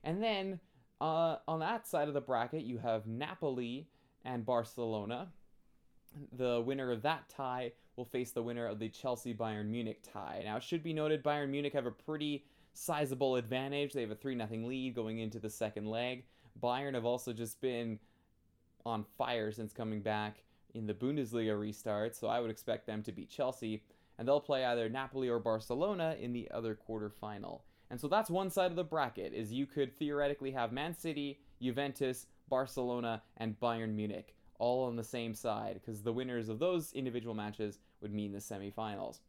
And 0.04 0.22
then 0.22 0.60
uh, 1.00 1.38
on 1.48 1.62
that 1.62 1.88
side 1.88 2.10
of 2.10 2.14
the 2.14 2.22
bracket, 2.22 2.64
you 2.64 2.78
have 2.80 3.08
Napoli 3.08 3.88
and 4.26 4.46
Barcelona. 4.46 5.30
The 6.34 6.62
winner 6.62 6.92
of 6.92 7.02
that 7.04 7.30
tie 7.30 7.72
will 7.96 8.04
face 8.04 8.32
the 8.32 8.44
winner 8.44 8.68
of 8.68 8.78
the 8.78 8.90
Chelsea 8.90 9.34
Bayern 9.34 9.68
Munich 9.68 10.04
tie. 10.04 10.42
Now, 10.44 10.58
it 10.58 10.64
should 10.64 10.84
be 10.84 10.94
noted 10.94 11.24
Bayern 11.24 11.50
Munich 11.50 11.74
have 11.74 11.86
a 11.86 11.92
pretty 11.92 12.44
sizable 12.74 13.38
advantage. 13.38 13.94
They 13.94 14.02
have 14.02 14.12
a 14.12 14.16
3 14.16 14.36
0 14.36 14.50
lead 14.68 14.96
going 14.96 15.20
into 15.20 15.40
the 15.40 15.50
second 15.50 15.88
leg. 15.88 16.26
Bayern 16.62 16.94
have 16.94 17.06
also 17.06 17.32
just 17.32 17.62
been 17.62 18.00
on 18.86 19.06
fire 19.18 19.54
since 19.54 19.72
coming 19.72 20.02
back 20.02 20.44
in 20.74 20.88
the 20.88 20.94
Bundesliga 20.94 21.58
restart, 21.58 22.16
so 22.16 22.28
I 22.28 22.42
would 22.42 22.52
expect 22.52 22.86
them 22.86 23.02
to 23.04 23.12
beat 23.12 23.30
Chelsea, 23.30 23.84
and 24.18 24.28
they'll 24.28 24.40
play 24.40 24.66
either 24.66 24.90
Napoli 24.90 25.30
or 25.30 25.40
Barcelona 25.40 26.16
in 26.20 26.34
the 26.34 26.50
other 26.52 26.78
quarterfinal. 26.88 27.62
And 27.90 28.00
so 28.00 28.08
that's 28.08 28.30
one 28.30 28.50
side 28.50 28.72
of 28.72 28.76
the 28.76 28.84
bracket 28.84 29.34
is 29.34 29.52
you 29.52 29.66
could 29.66 29.98
theoretically 29.98 30.52
have 30.52 30.72
Man 30.72 30.96
City, 30.98 31.40
Juventus, 31.62 32.26
Barcelona, 32.50 33.22
and 33.38 33.60
Bayern 33.60 33.94
Munich 33.94 34.36
all 34.60 34.86
on 34.86 34.96
the 34.96 35.04
same 35.04 35.34
side 35.34 35.74
because 35.74 36.02
the 36.02 36.14
winners 36.14 36.50
of 36.50 36.60
those 36.60 36.94
individual 36.94 37.36
matches 37.36 37.80
would 38.02 38.14
mean 38.14 38.32
the 38.32 38.40
semifinals. 38.40 39.20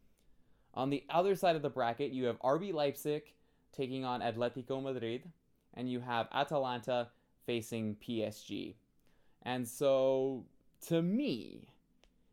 On 0.74 0.90
the 0.90 1.04
other 1.10 1.34
side 1.34 1.56
of 1.56 1.62
the 1.62 1.70
bracket, 1.70 2.12
you 2.12 2.24
have 2.24 2.40
RB 2.40 2.72
Leipzig 2.72 3.32
taking 3.72 4.04
on 4.04 4.20
Atletico 4.20 4.82
Madrid, 4.82 5.30
and 5.74 5.90
you 5.90 6.00
have 6.00 6.28
Atalanta 6.32 7.08
facing 7.46 7.96
PSG. 7.96 8.74
And 9.42 9.66
so, 9.66 10.44
to 10.86 11.02
me, 11.02 11.68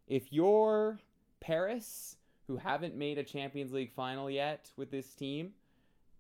if 0.07 0.31
you're 0.31 0.99
Paris, 1.39 2.17
who 2.51 2.57
haven't 2.57 2.97
made 2.97 3.17
a 3.17 3.23
Champions 3.23 3.71
League 3.71 3.93
final 3.93 4.29
yet 4.29 4.69
with 4.75 4.91
this 4.91 5.13
team, 5.13 5.53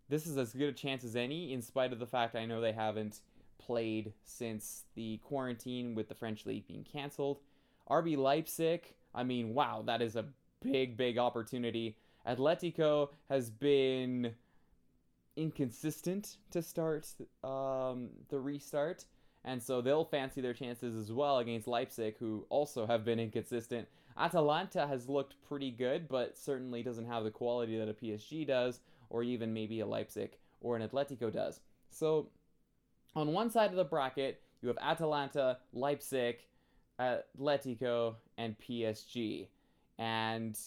this 0.07 0.25
is 0.25 0.37
as 0.37 0.53
good 0.53 0.69
a 0.69 0.71
chance 0.71 1.03
as 1.03 1.17
any, 1.17 1.51
in 1.51 1.61
spite 1.61 1.91
of 1.91 1.99
the 1.99 2.05
fact 2.05 2.37
I 2.37 2.45
know 2.45 2.61
they 2.61 2.71
haven't 2.71 3.19
played 3.57 4.13
since 4.23 4.83
the 4.95 5.17
quarantine 5.25 5.93
with 5.93 6.07
the 6.07 6.15
French 6.15 6.45
league 6.45 6.65
being 6.67 6.85
canceled. 6.85 7.39
RB 7.89 8.17
Leipzig, 8.17 8.93
I 9.13 9.23
mean, 9.23 9.53
wow, 9.53 9.83
that 9.85 10.01
is 10.01 10.15
a 10.15 10.23
big, 10.61 10.95
big 10.95 11.17
opportunity. 11.17 11.97
Atletico 12.25 13.09
has 13.29 13.49
been 13.49 14.33
inconsistent 15.35 16.37
to 16.51 16.61
start 16.61 17.09
um, 17.43 18.07
the 18.29 18.39
restart, 18.39 19.03
and 19.43 19.61
so 19.61 19.81
they'll 19.81 20.05
fancy 20.05 20.39
their 20.39 20.53
chances 20.53 20.95
as 20.95 21.11
well 21.11 21.39
against 21.39 21.67
Leipzig, 21.67 22.15
who 22.19 22.45
also 22.49 22.87
have 22.87 23.03
been 23.03 23.19
inconsistent. 23.19 23.89
Atalanta 24.17 24.87
has 24.87 25.09
looked 25.09 25.35
pretty 25.47 25.71
good, 25.71 26.07
but 26.07 26.37
certainly 26.37 26.83
doesn't 26.83 27.07
have 27.07 27.23
the 27.23 27.31
quality 27.31 27.77
that 27.77 27.89
a 27.89 27.93
PSG 27.93 28.45
does, 28.45 28.79
or 29.09 29.23
even 29.23 29.53
maybe 29.53 29.79
a 29.79 29.85
Leipzig 29.85 30.31
or 30.61 30.75
an 30.75 30.87
Atletico 30.87 31.31
does. 31.31 31.59
So, 31.89 32.27
on 33.15 33.33
one 33.33 33.49
side 33.49 33.71
of 33.71 33.75
the 33.75 33.83
bracket, 33.83 34.41
you 34.61 34.67
have 34.67 34.77
Atalanta, 34.81 35.57
Leipzig, 35.73 36.39
Atletico, 36.99 38.15
and 38.37 38.55
PSG. 38.59 39.47
And 39.97 40.57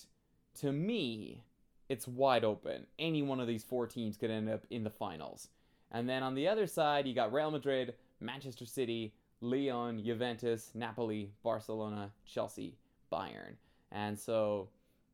to 0.61 0.73
me, 0.73 1.43
it's 1.89 2.07
wide 2.07 2.45
open. 2.45 2.87
Any 2.99 3.23
one 3.23 3.41
of 3.41 3.47
these 3.47 3.65
four 3.65 3.87
teams 3.87 4.17
could 4.17 4.31
end 4.31 4.51
up 4.51 4.65
in 4.71 4.85
the 4.85 4.91
finals. 4.91 5.49
And 5.91 6.09
then 6.09 6.23
on 6.23 6.35
the 6.35 6.49
other 6.49 6.67
side, 6.67 7.07
you 7.07 7.15
got 7.15 7.33
Real 7.33 7.51
Madrid, 7.51 7.95
Manchester 8.21 8.67
City, 8.67 9.15
Lyon, 9.41 10.03
Juventus, 10.05 10.71
Napoli, 10.75 11.31
Barcelona, 11.43 12.11
Chelsea, 12.27 12.77
Bayern. 13.15 13.55
And 13.93 14.19
so, 14.19 14.69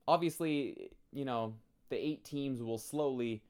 obviously, 0.09 0.91
you 1.13 1.25
know, 1.25 1.55
the 1.91 1.97
eight 1.97 2.25
teams 2.25 2.63
will 2.63 2.79
slowly 2.79 3.43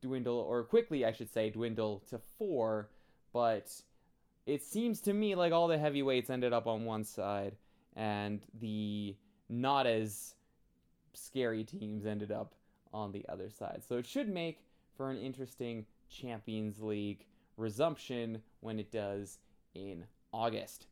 dwindle, 0.00 0.38
or 0.38 0.64
quickly, 0.64 1.04
I 1.04 1.12
should 1.12 1.32
say, 1.32 1.50
dwindle 1.50 2.02
to 2.10 2.18
four. 2.38 2.88
But 3.32 3.70
it 4.46 4.62
seems 4.62 5.00
to 5.02 5.12
me 5.12 5.34
like 5.34 5.52
all 5.52 5.68
the 5.68 5.78
heavyweights 5.78 6.30
ended 6.30 6.52
up 6.52 6.66
on 6.66 6.84
one 6.84 7.04
side, 7.04 7.56
and 7.96 8.40
the 8.60 9.16
not 9.48 9.86
as 9.86 10.34
scary 11.12 11.64
teams 11.64 12.06
ended 12.06 12.32
up 12.32 12.54
on 12.92 13.12
the 13.12 13.24
other 13.28 13.50
side. 13.50 13.82
So 13.86 13.96
it 13.96 14.06
should 14.06 14.28
make 14.28 14.60
for 14.96 15.10
an 15.10 15.18
interesting 15.18 15.84
Champions 16.08 16.80
League 16.80 17.26
resumption 17.56 18.40
when 18.60 18.78
it 18.78 18.90
does 18.90 19.38
in 19.74 20.04
August. 20.32 20.86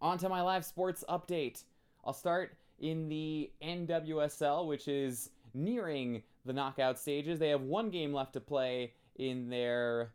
On 0.00 0.16
to 0.18 0.28
my 0.28 0.42
live 0.42 0.64
sports 0.64 1.04
update. 1.08 1.64
I'll 2.04 2.12
start 2.12 2.56
in 2.78 3.08
the 3.08 3.50
NWSL, 3.62 4.66
which 4.66 4.86
is 4.86 5.30
nearing 5.54 6.22
the 6.44 6.52
knockout 6.52 6.98
stages. 6.98 7.38
They 7.38 7.48
have 7.48 7.62
one 7.62 7.90
game 7.90 8.12
left 8.12 8.32
to 8.34 8.40
play 8.40 8.92
in 9.16 9.50
their 9.50 10.12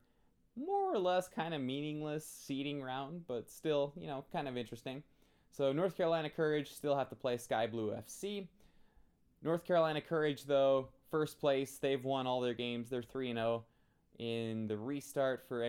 more 0.56 0.94
or 0.94 1.00
less 1.00 1.28
kind 1.28 1.54
of 1.54 1.62
meaningless 1.62 2.25
seeding 2.25 2.82
round, 2.82 3.28
but 3.28 3.50
still, 3.50 3.94
you 3.98 4.08
know, 4.08 4.24
kind 4.32 4.48
of 4.48 4.56
interesting. 4.56 5.04
So 5.52 5.74
North 5.74 5.98
Carolina 5.98 6.30
Courage 6.30 6.72
still 6.72 6.96
have 6.96 7.10
to 7.10 7.16
play 7.16 7.38
Sky 7.38 7.68
Blue 7.68 7.92
FC. 7.92 8.48
North 9.42 9.66
Carolina 9.66 10.00
Courage, 10.00 10.46
though, 10.46 10.88
first 11.12 11.40
place. 11.40 11.78
They've 11.78 12.04
won 12.04 12.25
all 12.25 12.40
their 12.40 12.54
games. 12.54 12.90
They're 12.90 13.02
3 13.02 13.34
0 13.34 13.63
in 14.20 14.68
the 14.68 14.78
restart 14.78 15.46
for 15.48 15.60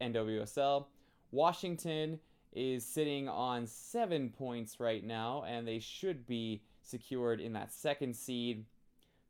NWSL. 0.00 0.86
Washington 1.32 2.18
is 2.52 2.84
sitting 2.84 3.28
on 3.28 3.66
seven 3.66 4.30
points 4.30 4.80
right 4.80 5.04
now, 5.04 5.44
and 5.46 5.66
they 5.66 5.78
should 5.78 6.26
be 6.26 6.62
secured 6.82 7.40
in 7.40 7.52
that 7.52 7.72
second 7.72 8.14
seed. 8.14 8.64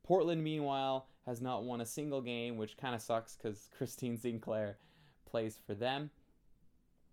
Portland, 0.03 0.43
meanwhile, 0.43 1.07
has 1.25 1.41
not 1.41 1.63
won 1.63 1.81
a 1.81 1.85
single 1.85 2.21
game, 2.21 2.57
which 2.57 2.77
kind 2.77 2.95
of 2.95 3.01
sucks 3.01 3.35
because 3.35 3.69
Christine 3.77 4.17
Sinclair 4.17 4.77
plays 5.29 5.59
for 5.65 5.75
them. 5.75 6.09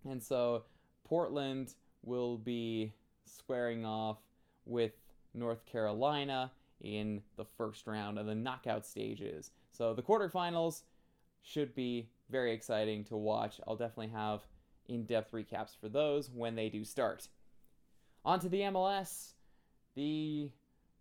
And 0.09 0.23
so 0.23 0.65
Portland 1.05 1.75
will 2.03 2.38
be 2.38 2.93
squaring 3.27 3.85
off 3.85 4.19
with 4.65 4.93
North 5.35 5.67
Carolina 5.67 6.50
in 6.81 7.23
the 7.37 7.45
first 7.45 7.87
round 7.87 8.19
of 8.19 8.27
the 8.27 8.35
knockout 8.35 8.87
stages. 8.87 9.50
So 9.71 9.95
the 9.95 10.03
quarterfinals 10.03 10.83
should 11.43 11.75
be 11.75 12.09
very 12.31 12.53
exciting 12.53 13.05
to 13.05 13.17
watch. 13.17 13.61
I'll 13.67 13.77
definitely 13.77 14.12
have 14.12 14.43
in 14.88 15.04
depth 15.04 15.33
recaps 15.33 15.76
for 15.78 15.88
those 15.88 16.30
when 16.30 16.57
they 16.57 16.68
do 16.68 16.85
start. 16.85 17.28
On 18.25 18.40
to 18.40 18.49
the 18.49 18.61
MLS. 18.62 19.33
The 19.95 20.50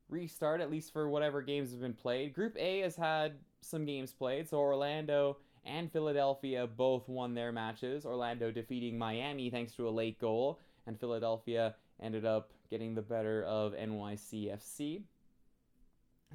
restart, 0.10 0.62
at 0.62 0.72
least 0.72 0.94
for 0.94 1.10
whatever 1.10 1.42
games 1.42 1.72
have 1.72 1.82
been 1.82 1.94
played. 1.94 2.34
Group 2.34 2.56
A 2.58 2.80
has 2.80 2.96
had 2.96 3.34
some 3.62 3.86
games 3.86 4.14
played, 4.14 4.50
so 4.50 4.58
Orlando 4.58 5.38
and 5.66 5.92
Philadelphia 5.92 6.66
both 6.68 7.08
won 7.10 7.34
their 7.34 7.52
matches. 7.52 8.06
Orlando 8.06 8.52
defeating 8.52 8.98
Miami 8.98 9.50
thanks 9.50 9.74
to 9.74 9.88
a 9.88 9.92
late 9.92 10.20
goal, 10.20 10.60
and 10.86 11.00
Philadelphia 11.00 11.76
ended 12.02 12.26
up 12.26 12.52
getting 12.70 12.96
the 12.96 13.02
better 13.02 13.44
of 13.44 13.74
NYCFC. 13.74 15.02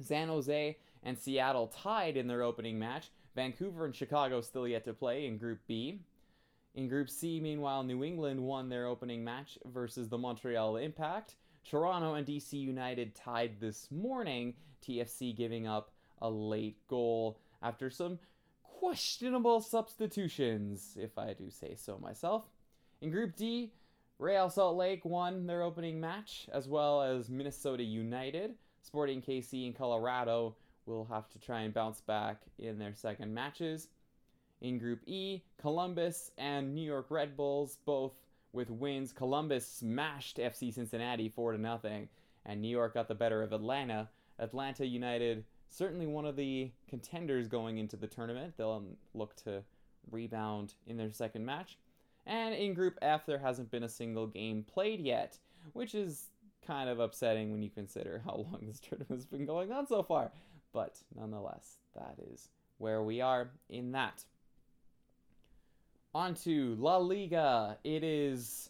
San 0.01 0.27
Jose 0.27 0.77
and 1.03 1.17
Seattle 1.17 1.67
tied 1.67 2.17
in 2.17 2.27
their 2.27 2.41
opening 2.43 2.79
match. 2.79 3.11
Vancouver 3.35 3.85
and 3.85 3.95
Chicago 3.95 4.41
still 4.41 4.67
yet 4.67 4.85
to 4.85 4.93
play 4.93 5.25
in 5.25 5.37
Group 5.37 5.59
B. 5.67 5.99
In 6.75 6.87
Group 6.87 7.09
C, 7.09 7.39
meanwhile, 7.39 7.83
New 7.83 8.03
England 8.03 8.41
won 8.41 8.67
their 8.67 8.87
opening 8.87 9.23
match 9.23 9.59
versus 9.65 10.09
the 10.09 10.17
Montreal 10.17 10.77
Impact. 10.77 11.35
Toronto 11.69 12.15
and 12.15 12.25
DC 12.25 12.53
United 12.53 13.13
tied 13.13 13.59
this 13.59 13.89
morning, 13.91 14.55
TFC 14.85 15.35
giving 15.35 15.67
up 15.67 15.91
a 16.19 16.29
late 16.29 16.77
goal 16.87 17.37
after 17.61 17.91
some 17.91 18.17
questionable 18.63 19.61
substitutions, 19.61 20.97
if 20.99 21.17
I 21.17 21.33
do 21.33 21.51
say 21.51 21.75
so 21.75 21.99
myself. 21.99 22.43
In 23.01 23.11
Group 23.11 23.35
D, 23.35 23.71
Real 24.17 24.49
Salt 24.49 24.75
Lake 24.75 25.05
won 25.05 25.45
their 25.45 25.61
opening 25.61 25.99
match, 25.99 26.47
as 26.51 26.67
well 26.67 27.03
as 27.03 27.29
Minnesota 27.29 27.83
United. 27.83 28.55
Sporting 28.81 29.21
KC 29.21 29.67
and 29.67 29.75
Colorado 29.75 30.55
will 30.87 31.05
have 31.05 31.29
to 31.29 31.39
try 31.39 31.61
and 31.61 31.73
bounce 31.73 32.01
back 32.01 32.41
in 32.57 32.79
their 32.79 32.95
second 32.95 33.33
matches. 33.33 33.89
In 34.63 34.79
Group 34.79 35.01
E, 35.05 35.41
Columbus 35.61 36.31
and 36.39 36.73
New 36.73 36.81
York 36.81 37.07
Red 37.09 37.37
Bulls 37.37 37.77
both 37.85 38.13
with 38.53 38.71
wins. 38.71 39.11
Columbus 39.11 39.67
smashed 39.67 40.37
FC 40.37 40.73
Cincinnati 40.73 41.29
4 41.29 41.51
to 41.51 41.57
nothing, 41.57 42.09
and 42.45 42.61
New 42.61 42.69
York 42.69 42.95
got 42.95 43.07
the 43.07 43.15
better 43.15 43.43
of 43.43 43.53
Atlanta. 43.53 44.09
Atlanta 44.39 44.85
United 44.85 45.43
certainly 45.73 46.05
one 46.05 46.25
of 46.25 46.35
the 46.35 46.71
contenders 46.87 47.47
going 47.47 47.79
into 47.79 47.97
the 47.97 48.07
tournament. 48.07 48.53
They'll 48.57 48.71
um, 48.71 48.95
look 49.13 49.35
to 49.37 49.63
rebound 50.11 50.75
in 50.85 50.97
their 50.97 51.11
second 51.11 51.45
match. 51.45 51.77
And 52.25 52.53
in 52.53 52.73
Group 52.73 52.97
F, 53.01 53.25
there 53.25 53.39
hasn't 53.39 53.71
been 53.71 53.83
a 53.83 53.89
single 53.89 54.27
game 54.27 54.63
played 54.63 55.01
yet, 55.01 55.39
which 55.73 55.95
is 55.95 56.29
kind 56.65 56.89
of 56.89 56.99
upsetting 56.99 57.51
when 57.51 57.61
you 57.61 57.69
consider 57.69 58.21
how 58.23 58.35
long 58.51 58.59
this 58.61 58.79
tournament's 58.79 59.25
been 59.25 59.45
going 59.45 59.71
on 59.71 59.87
so 59.87 60.03
far. 60.03 60.31
But 60.71 60.97
nonetheless, 61.15 61.77
that 61.95 62.15
is 62.31 62.49
where 62.77 63.03
we 63.03 63.19
are 63.19 63.49
in 63.69 63.91
that. 63.93 64.23
On 66.15 66.35
to 66.35 66.75
La 66.75 66.97
Liga. 66.97 67.77
It 67.83 68.03
is 68.03 68.69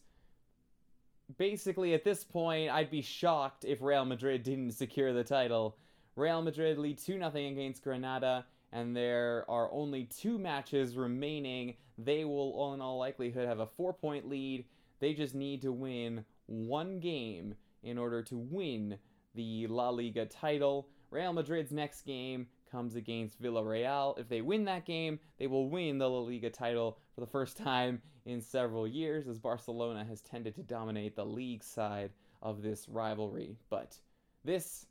basically 1.37 1.93
at 1.93 2.05
this 2.05 2.23
point, 2.23 2.71
I'd 2.71 2.89
be 2.89 3.01
shocked 3.01 3.65
if 3.65 3.81
Real 3.81 4.05
Madrid 4.05 4.43
didn't 4.43 4.71
secure 4.71 5.11
the 5.11 5.25
title. 5.25 5.75
Real 6.15 6.41
Madrid 6.41 6.77
lead 6.77 6.99
2 6.99 7.17
0 7.17 7.31
against 7.35 7.83
Granada, 7.83 8.45
and 8.71 8.95
there 8.95 9.43
are 9.49 9.69
only 9.73 10.05
two 10.05 10.37
matches 10.37 10.95
remaining. 10.95 11.75
They 11.97 12.23
will, 12.23 12.73
in 12.73 12.81
all 12.81 12.97
likelihood, 12.97 13.47
have 13.47 13.59
a 13.59 13.67
four 13.67 13.91
point 13.91 14.29
lead. 14.29 14.63
They 14.99 15.13
just 15.13 15.35
need 15.35 15.61
to 15.63 15.73
win 15.73 16.23
one 16.45 17.01
game 17.01 17.55
in 17.83 17.97
order 17.97 18.21
to 18.23 18.37
win 18.37 18.97
the 19.35 19.67
La 19.67 19.89
Liga 19.89 20.25
title. 20.25 20.87
Real 21.11 21.33
Madrid's 21.33 21.73
next 21.73 22.05
game 22.05 22.47
comes 22.73 22.95
against 22.95 23.41
Villarreal. 23.41 24.17
If 24.17 24.27
they 24.27 24.41
win 24.41 24.65
that 24.65 24.85
game, 24.85 25.19
they 25.37 25.45
will 25.45 25.69
win 25.69 25.99
the 25.99 26.09
La 26.09 26.19
Liga 26.19 26.49
title 26.49 26.97
for 27.13 27.21
the 27.21 27.27
first 27.27 27.55
time 27.55 28.01
in 28.25 28.41
several 28.41 28.87
years, 28.87 29.27
as 29.27 29.37
Barcelona 29.37 30.03
has 30.03 30.21
tended 30.21 30.55
to 30.55 30.63
dominate 30.63 31.15
the 31.15 31.25
league 31.25 31.63
side 31.63 32.09
of 32.41 32.63
this 32.63 32.89
rivalry. 32.89 33.57
But 33.69 33.97
this 34.43 34.87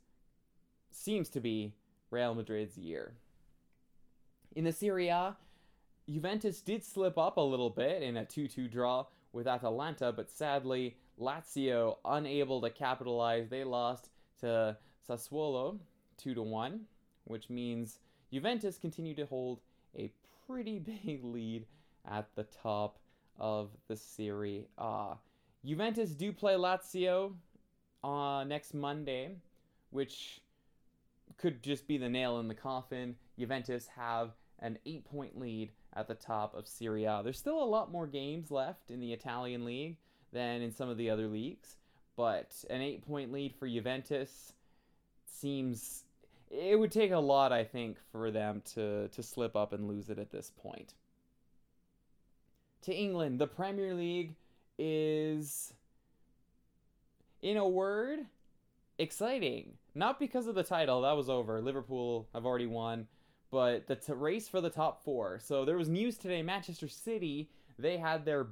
seems 0.91 1.27
to 1.29 1.41
be 1.41 1.73
Real 2.09 2.33
Madrid's 2.33 2.77
year. 2.77 3.15
In 4.55 4.63
the 4.63 4.71
Serie 4.71 5.09
A, 5.09 5.35
Juventus 6.07 6.61
did 6.61 6.85
slip 6.85 7.17
up 7.17 7.35
a 7.35 7.41
little 7.41 7.69
bit 7.69 8.01
in 8.01 8.15
a 8.15 8.25
2 8.25 8.47
2 8.47 8.69
draw 8.69 9.07
with 9.33 9.47
Atalanta, 9.47 10.13
but 10.13 10.29
sadly, 10.29 10.95
Lazio 11.19 11.97
unable 12.05 12.61
to 12.61 12.69
capitalize. 12.69 13.49
They 13.49 13.65
lost 13.65 14.09
to 14.39 14.77
Sassuolo 15.07 15.79
2 16.17 16.41
1, 16.41 16.81
which 17.25 17.49
means 17.49 17.99
Juventus 18.31 18.77
continue 18.77 19.15
to 19.15 19.25
hold 19.25 19.59
a 19.97 20.11
pretty 20.47 20.79
big 21.05 21.23
lead 21.23 21.65
at 22.09 22.27
the 22.35 22.43
top 22.43 22.99
of 23.39 23.69
the 23.87 23.95
Serie 23.95 24.67
A. 24.77 25.15
Juventus 25.65 26.11
do 26.11 26.33
play 26.33 26.53
Lazio 26.53 27.33
uh, 28.03 28.43
next 28.45 28.73
Monday, 28.73 29.37
which 29.91 30.41
could 31.37 31.63
just 31.63 31.87
be 31.87 31.97
the 31.97 32.09
nail 32.09 32.39
in 32.39 32.47
the 32.47 32.53
coffin. 32.53 33.15
Juventus 33.39 33.87
have 33.95 34.31
an 34.59 34.77
eight 34.85 35.05
point 35.05 35.39
lead 35.39 35.71
at 35.95 36.07
the 36.07 36.15
top 36.15 36.55
of 36.55 36.67
Serie 36.67 37.05
A. 37.05 37.21
There's 37.23 37.37
still 37.37 37.61
a 37.61 37.65
lot 37.65 37.91
more 37.91 38.07
games 38.07 38.51
left 38.51 38.91
in 38.91 38.99
the 38.99 39.13
Italian 39.13 39.65
league 39.65 39.97
than 40.31 40.61
in 40.61 40.71
some 40.71 40.89
of 40.89 40.97
the 40.97 41.09
other 41.09 41.27
leagues, 41.27 41.77
but 42.15 42.53
an 42.69 42.81
eight 42.81 43.05
point 43.05 43.31
lead 43.31 43.53
for 43.55 43.67
Juventus 43.67 44.53
seems. 45.25 46.03
It 46.55 46.77
would 46.77 46.91
take 46.91 47.11
a 47.11 47.17
lot, 47.17 47.51
I 47.51 47.63
think, 47.63 47.97
for 48.11 48.29
them 48.29 48.61
to, 48.75 49.07
to 49.07 49.23
slip 49.23 49.55
up 49.55 49.73
and 49.73 49.87
lose 49.87 50.09
it 50.09 50.19
at 50.19 50.31
this 50.31 50.51
point 50.51 50.93
to 52.83 52.93
England. 52.93 53.39
The 53.39 53.47
Premier 53.47 53.93
League 53.93 54.35
is, 54.77 55.73
in 57.41 57.57
a 57.57 57.67
word, 57.67 58.19
exciting. 58.97 59.73
Not 59.95 60.19
because 60.19 60.47
of 60.47 60.55
the 60.55 60.63
title, 60.63 61.01
that 61.01 61.17
was 61.17 61.29
over. 61.29 61.61
Liverpool 61.61 62.27
have 62.33 62.45
already 62.45 62.67
won, 62.67 63.07
but 63.51 63.87
the 63.87 63.95
t- 63.95 64.13
race 64.13 64.47
for 64.47 64.61
the 64.61 64.69
top 64.69 65.03
four. 65.03 65.39
So 65.39 65.65
there 65.65 65.77
was 65.77 65.89
news 65.89 66.17
today 66.17 66.41
Manchester 66.41 66.87
City, 66.87 67.49
they 67.79 67.97
had 67.97 68.25
their 68.25 68.47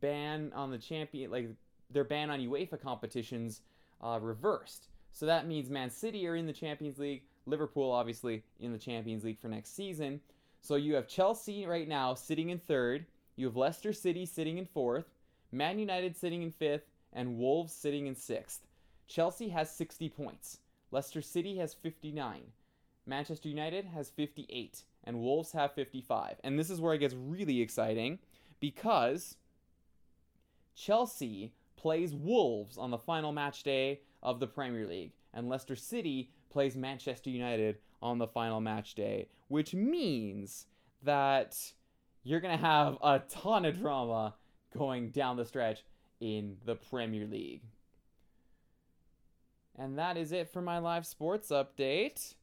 ban 0.00 0.52
on 0.54 0.70
the 0.70 0.78
champion, 0.78 1.30
like 1.30 1.48
their 1.90 2.04
ban 2.04 2.30
on 2.30 2.40
UEFA 2.40 2.80
competitions 2.80 3.60
uh, 4.02 4.18
reversed. 4.20 4.88
So 5.12 5.26
that 5.26 5.46
means 5.46 5.68
Man 5.68 5.90
City 5.90 6.26
are 6.26 6.36
in 6.36 6.46
the 6.46 6.52
Champions 6.52 6.98
League, 6.98 7.22
Liverpool 7.46 7.90
obviously 7.90 8.42
in 8.60 8.72
the 8.72 8.78
Champions 8.78 9.24
League 9.24 9.38
for 9.40 9.48
next 9.48 9.74
season. 9.74 10.20
So 10.60 10.76
you 10.76 10.94
have 10.94 11.08
Chelsea 11.08 11.66
right 11.66 11.88
now 11.88 12.14
sitting 12.14 12.50
in 12.50 12.58
third, 12.58 13.06
you 13.36 13.46
have 13.46 13.56
Leicester 13.56 13.92
City 13.92 14.26
sitting 14.26 14.58
in 14.58 14.66
fourth, 14.66 15.06
Man 15.50 15.78
United 15.78 16.16
sitting 16.16 16.42
in 16.42 16.50
fifth, 16.50 16.90
and 17.12 17.36
Wolves 17.38 17.72
sitting 17.72 18.06
in 18.06 18.14
sixth. 18.14 18.66
Chelsea 19.06 19.48
has 19.48 19.74
60 19.74 20.08
points. 20.08 20.58
Leicester 20.90 21.20
City 21.20 21.56
has 21.56 21.74
59. 21.74 22.42
Manchester 23.06 23.48
United 23.48 23.86
has 23.86 24.10
58. 24.10 24.84
And 25.04 25.18
Wolves 25.18 25.52
have 25.52 25.74
55. 25.74 26.36
And 26.44 26.58
this 26.58 26.70
is 26.70 26.80
where 26.80 26.94
it 26.94 26.98
gets 26.98 27.14
really 27.14 27.60
exciting 27.60 28.20
because 28.60 29.36
Chelsea 30.74 31.52
plays 31.76 32.14
Wolves 32.14 32.78
on 32.78 32.90
the 32.90 32.98
final 32.98 33.32
match 33.32 33.64
day 33.64 34.00
of 34.22 34.38
the 34.38 34.46
Premier 34.46 34.86
League. 34.86 35.12
And 35.34 35.48
Leicester 35.48 35.76
City 35.76 36.30
plays 36.52 36.76
Manchester 36.76 37.30
United 37.30 37.78
on 38.00 38.18
the 38.18 38.26
final 38.26 38.60
match 38.60 38.94
day, 38.94 39.28
which 39.48 39.74
means 39.74 40.66
that 41.02 41.56
you're 42.22 42.40
going 42.40 42.56
to 42.56 42.64
have 42.64 42.98
a 43.02 43.20
ton 43.28 43.64
of 43.64 43.78
drama 43.78 44.34
going 44.76 45.10
down 45.10 45.36
the 45.36 45.44
stretch 45.44 45.84
in 46.20 46.56
the 46.64 46.76
Premier 46.76 47.26
League. 47.26 47.62
And 49.76 49.98
that 49.98 50.16
is 50.16 50.32
it 50.32 50.48
for 50.52 50.62
my 50.62 50.78
live 50.78 51.06
sports 51.06 51.48
update. 51.48 52.34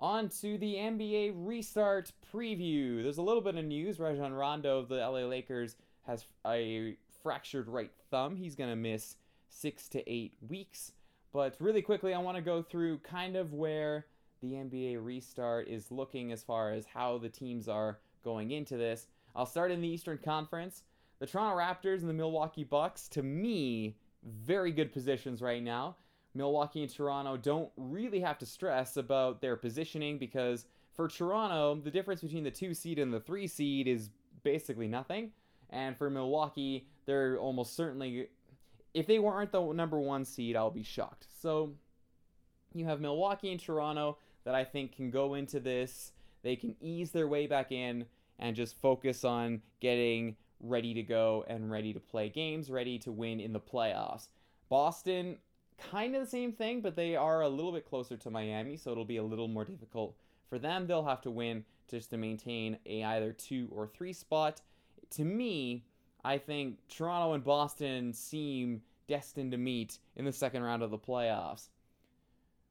On 0.00 0.28
to 0.40 0.58
the 0.58 0.74
NBA 0.74 1.32
restart 1.34 2.12
preview. 2.32 3.02
There's 3.02 3.18
a 3.18 3.22
little 3.22 3.40
bit 3.40 3.56
of 3.56 3.64
news. 3.64 3.98
Rajon 3.98 4.34
Rondo 4.34 4.78
of 4.78 4.88
the 4.88 4.96
LA 4.96 5.20
Lakers 5.20 5.76
has 6.06 6.26
a 6.46 6.96
fractured 7.22 7.68
right 7.68 7.90
thumb. 8.10 8.36
He's 8.36 8.54
going 8.54 8.70
to 8.70 8.76
miss 8.76 9.16
six 9.48 9.88
to 9.90 10.10
eight 10.10 10.34
weeks. 10.46 10.92
But 11.34 11.56
really 11.58 11.82
quickly, 11.82 12.14
I 12.14 12.18
want 12.18 12.36
to 12.36 12.42
go 12.42 12.62
through 12.62 12.98
kind 12.98 13.34
of 13.34 13.52
where 13.52 14.06
the 14.40 14.52
NBA 14.52 15.04
restart 15.04 15.66
is 15.66 15.90
looking 15.90 16.30
as 16.30 16.44
far 16.44 16.70
as 16.70 16.86
how 16.86 17.18
the 17.18 17.28
teams 17.28 17.68
are 17.68 17.98
going 18.22 18.52
into 18.52 18.76
this. 18.76 19.08
I'll 19.34 19.44
start 19.44 19.72
in 19.72 19.80
the 19.80 19.88
Eastern 19.88 20.18
Conference. 20.18 20.84
The 21.18 21.26
Toronto 21.26 21.58
Raptors 21.58 22.02
and 22.02 22.08
the 22.08 22.14
Milwaukee 22.14 22.62
Bucks, 22.62 23.08
to 23.08 23.22
me, 23.24 23.96
very 24.22 24.70
good 24.70 24.92
positions 24.92 25.42
right 25.42 25.62
now. 25.62 25.96
Milwaukee 26.34 26.82
and 26.84 26.92
Toronto 26.92 27.36
don't 27.36 27.70
really 27.76 28.20
have 28.20 28.38
to 28.38 28.46
stress 28.46 28.96
about 28.96 29.40
their 29.40 29.56
positioning 29.56 30.18
because 30.18 30.66
for 30.94 31.08
Toronto, 31.08 31.80
the 31.82 31.90
difference 31.90 32.20
between 32.20 32.44
the 32.44 32.50
two 32.50 32.74
seed 32.74 33.00
and 33.00 33.12
the 33.12 33.20
three 33.20 33.48
seed 33.48 33.88
is 33.88 34.10
basically 34.44 34.86
nothing. 34.86 35.32
And 35.70 35.96
for 35.96 36.10
Milwaukee, 36.10 36.86
they're 37.06 37.38
almost 37.38 37.74
certainly, 37.74 38.28
if 38.94 39.06
they 39.06 39.18
weren't 39.18 39.52
the 39.52 39.72
number 39.72 39.98
one 39.98 40.24
seed, 40.24 40.56
I'll 40.56 40.70
be 40.70 40.84
shocked. 40.84 41.26
So 41.40 41.74
you 42.72 42.84
have 42.86 43.00
Milwaukee 43.00 43.50
and 43.50 43.60
Toronto 43.60 44.18
that 44.44 44.54
I 44.54 44.64
think 44.64 44.96
can 44.96 45.10
go 45.10 45.34
into 45.34 45.60
this. 45.60 46.12
They 46.42 46.56
can 46.56 46.76
ease 46.80 47.10
their 47.10 47.28
way 47.28 47.46
back 47.46 47.72
in 47.72 48.06
and 48.38 48.56
just 48.56 48.80
focus 48.80 49.24
on 49.24 49.62
getting 49.80 50.36
ready 50.60 50.94
to 50.94 51.02
go 51.02 51.44
and 51.48 51.70
ready 51.70 51.92
to 51.92 52.00
play 52.00 52.28
games, 52.28 52.70
ready 52.70 52.98
to 53.00 53.12
win 53.12 53.40
in 53.40 53.52
the 53.52 53.60
playoffs. 53.60 54.28
Boston, 54.68 55.38
kind 55.78 56.14
of 56.14 56.22
the 56.22 56.30
same 56.30 56.52
thing, 56.52 56.80
but 56.80 56.96
they 56.96 57.16
are 57.16 57.42
a 57.42 57.48
little 57.48 57.72
bit 57.72 57.88
closer 57.88 58.16
to 58.16 58.30
Miami, 58.30 58.76
so 58.76 58.90
it'll 58.90 59.04
be 59.04 59.18
a 59.18 59.22
little 59.22 59.48
more 59.48 59.64
difficult 59.64 60.16
for 60.48 60.58
them. 60.58 60.86
They'll 60.86 61.04
have 61.04 61.22
to 61.22 61.30
win 61.30 61.64
just 61.88 62.10
to 62.10 62.16
maintain 62.16 62.78
a 62.86 63.02
either 63.04 63.32
two 63.32 63.68
or 63.70 63.86
three 63.86 64.12
spot. 64.12 64.60
To 65.10 65.24
me, 65.24 65.84
I 66.24 66.38
think 66.38 66.78
Toronto 66.88 67.34
and 67.34 67.44
Boston 67.44 68.12
seem 68.12 68.82
destined 69.06 69.52
to 69.52 69.58
meet 69.58 69.98
in 70.16 70.24
the 70.24 70.32
second 70.32 70.62
round 70.62 70.82
of 70.82 70.90
the 70.90 70.98
playoffs. 70.98 71.68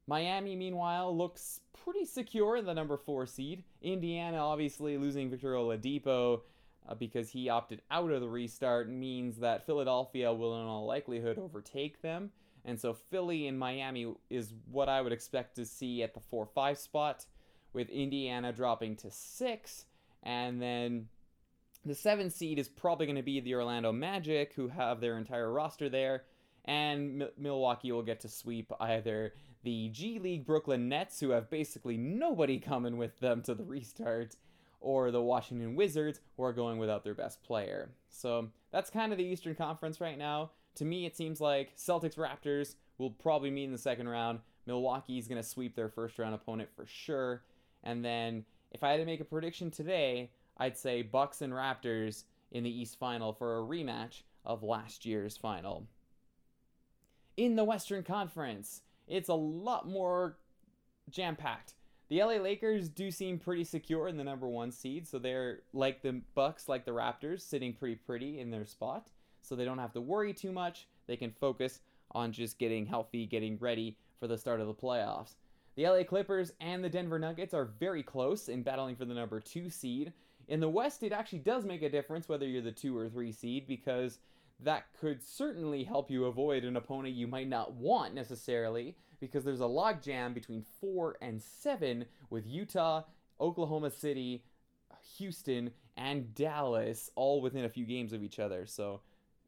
Miami, 0.07 0.55
meanwhile, 0.55 1.15
looks 1.15 1.61
pretty 1.83 2.05
secure 2.05 2.57
in 2.57 2.65
the 2.65 2.73
number 2.73 2.97
four 2.97 3.25
seed. 3.25 3.63
Indiana, 3.81 4.37
obviously, 4.37 4.97
losing 4.97 5.29
Victor 5.29 5.53
Oladipo 5.53 6.41
uh, 6.87 6.95
because 6.95 7.29
he 7.29 7.49
opted 7.49 7.81
out 7.91 8.11
of 8.11 8.21
the 8.21 8.27
restart 8.27 8.89
means 8.89 9.37
that 9.37 9.65
Philadelphia 9.65 10.33
will, 10.33 10.59
in 10.59 10.67
all 10.67 10.85
likelihood, 10.85 11.37
overtake 11.37 12.01
them. 12.01 12.31
And 12.65 12.79
so 12.79 12.93
Philly 12.93 13.47
and 13.47 13.59
Miami 13.59 14.13
is 14.29 14.53
what 14.71 14.89
I 14.89 15.01
would 15.01 15.11
expect 15.11 15.55
to 15.55 15.65
see 15.65 16.01
at 16.01 16.13
the 16.13 16.19
4 16.19 16.45
5 16.45 16.77
spot, 16.77 17.25
with 17.73 17.89
Indiana 17.89 18.51
dropping 18.51 18.95
to 18.97 19.11
6. 19.11 19.85
And 20.23 20.61
then 20.61 21.07
the 21.85 21.95
7 21.95 22.29
seed 22.29 22.59
is 22.59 22.67
probably 22.67 23.05
going 23.05 23.17
to 23.17 23.21
be 23.21 23.39
the 23.39 23.55
Orlando 23.55 23.91
Magic, 23.91 24.53
who 24.53 24.69
have 24.69 25.01
their 25.01 25.17
entire 25.17 25.51
roster 25.51 25.89
there. 25.89 26.23
And 26.65 27.21
M- 27.23 27.29
Milwaukee 27.37 27.91
will 27.91 28.03
get 28.03 28.21
to 28.21 28.29
sweep 28.29 28.71
either 28.79 29.33
the 29.63 29.89
G 29.89 30.19
League 30.19 30.45
Brooklyn 30.45 30.87
Nets, 30.89 31.19
who 31.19 31.31
have 31.31 31.49
basically 31.49 31.97
nobody 31.97 32.59
coming 32.59 32.97
with 32.97 33.19
them 33.19 33.41
to 33.43 33.53
the 33.53 33.63
restart, 33.63 34.35
or 34.79 35.11
the 35.11 35.21
Washington 35.21 35.75
Wizards, 35.75 36.19
who 36.35 36.43
are 36.43 36.53
going 36.53 36.77
without 36.77 37.03
their 37.03 37.13
best 37.13 37.41
player. 37.43 37.89
So 38.09 38.49
that's 38.71 38.89
kind 38.89 39.11
of 39.11 39.17
the 39.17 39.25
Eastern 39.25 39.55
Conference 39.55 40.01
right 40.01 40.17
now. 40.17 40.51
To 40.75 40.85
me, 40.85 41.05
it 41.05 41.15
seems 41.15 41.39
like 41.39 41.75
Celtics 41.77 42.17
Raptors 42.17 42.75
will 42.97 43.11
probably 43.11 43.51
meet 43.51 43.65
in 43.65 43.71
the 43.71 43.77
second 43.77 44.07
round. 44.07 44.39
Milwaukee's 44.65 45.27
going 45.27 45.41
to 45.41 45.47
sweep 45.47 45.75
their 45.75 45.89
first 45.89 46.17
round 46.19 46.33
opponent 46.35 46.69
for 46.75 46.85
sure. 46.85 47.43
And 47.83 48.03
then 48.03 48.45
if 48.71 48.83
I 48.83 48.91
had 48.91 48.97
to 48.97 49.05
make 49.05 49.19
a 49.19 49.25
prediction 49.25 49.71
today, 49.71 50.31
I'd 50.63 50.77
say 50.77 51.01
Bucks 51.01 51.41
and 51.41 51.51
Raptors 51.51 52.23
in 52.53 52.63
the 52.63 52.69
East 52.69 52.97
Final 52.97 53.33
for 53.33 53.57
a 53.57 53.61
rematch 53.61 54.21
of 54.45 54.63
last 54.63 55.05
year's 55.05 55.35
final. 55.35 55.87
In 57.35 57.57
the 57.57 57.65
Western 57.65 58.01
Conference, 58.01 58.83
it's 59.05 59.27
a 59.27 59.33
lot 59.33 59.89
more 59.89 60.37
jam 61.09 61.35
packed. 61.35 61.73
The 62.07 62.23
LA 62.23 62.35
Lakers 62.35 62.87
do 62.87 63.11
seem 63.11 63.39
pretty 63.39 63.65
secure 63.65 64.07
in 64.07 64.15
the 64.15 64.23
number 64.23 64.47
one 64.47 64.71
seed, 64.71 65.05
so 65.05 65.19
they're 65.19 65.63
like 65.73 66.01
the 66.01 66.21
Bucks, 66.33 66.69
like 66.69 66.85
the 66.85 66.91
Raptors, 66.91 67.41
sitting 67.41 67.73
pretty 67.73 67.95
pretty 67.95 68.39
in 68.39 68.49
their 68.49 68.65
spot, 68.65 69.09
so 69.41 69.57
they 69.57 69.65
don't 69.65 69.79
have 69.79 69.91
to 69.93 70.01
worry 70.01 70.33
too 70.33 70.53
much. 70.53 70.87
they 71.07 71.17
can 71.17 71.31
focus 71.31 71.81
on 72.11 72.31
just 72.31 72.57
getting 72.57 72.85
healthy, 72.85 73.25
getting 73.25 73.57
ready 73.57 73.97
for 74.17 74.27
the 74.27 74.37
start 74.37 74.61
of 74.61 74.67
the 74.67 74.73
playoffs. 74.73 75.35
The 75.75 75.89
LA 75.89 76.03
Clippers 76.05 76.53
and 76.61 76.81
the 76.81 76.89
Denver 76.89 77.19
Nuggets 77.19 77.53
are 77.53 77.65
very 77.65 78.01
close 78.01 78.47
in 78.47 78.63
battling 78.63 78.95
for 78.95 79.03
the 79.03 79.13
number 79.13 79.41
two 79.41 79.69
seed. 79.69 80.13
In 80.47 80.59
the 80.59 80.69
West, 80.69 81.03
it 81.03 81.11
actually 81.11 81.39
does 81.39 81.65
make 81.65 81.81
a 81.81 81.89
difference 81.89 82.27
whether 82.27 82.47
you're 82.47 82.61
the 82.61 82.71
two 82.71 82.97
or 82.97 83.09
three 83.09 83.31
seed 83.31 83.67
because 83.67 84.19
that 84.59 84.85
could 84.99 85.23
certainly 85.23 85.83
help 85.83 86.09
you 86.09 86.25
avoid 86.25 86.63
an 86.63 86.77
opponent 86.77 87.15
you 87.15 87.27
might 87.27 87.47
not 87.47 87.73
want 87.73 88.13
necessarily 88.13 88.95
because 89.19 89.43
there's 89.43 89.61
a 89.61 89.63
logjam 89.63 90.33
between 90.33 90.65
four 90.81 91.15
and 91.21 91.41
seven 91.41 92.05
with 92.29 92.45
Utah, 92.45 93.03
Oklahoma 93.39 93.89
City, 93.89 94.43
Houston, 95.17 95.71
and 95.95 96.33
Dallas 96.35 97.09
all 97.15 97.41
within 97.41 97.65
a 97.65 97.69
few 97.69 97.85
games 97.85 98.13
of 98.13 98.23
each 98.23 98.39
other. 98.39 98.65
So 98.65 99.01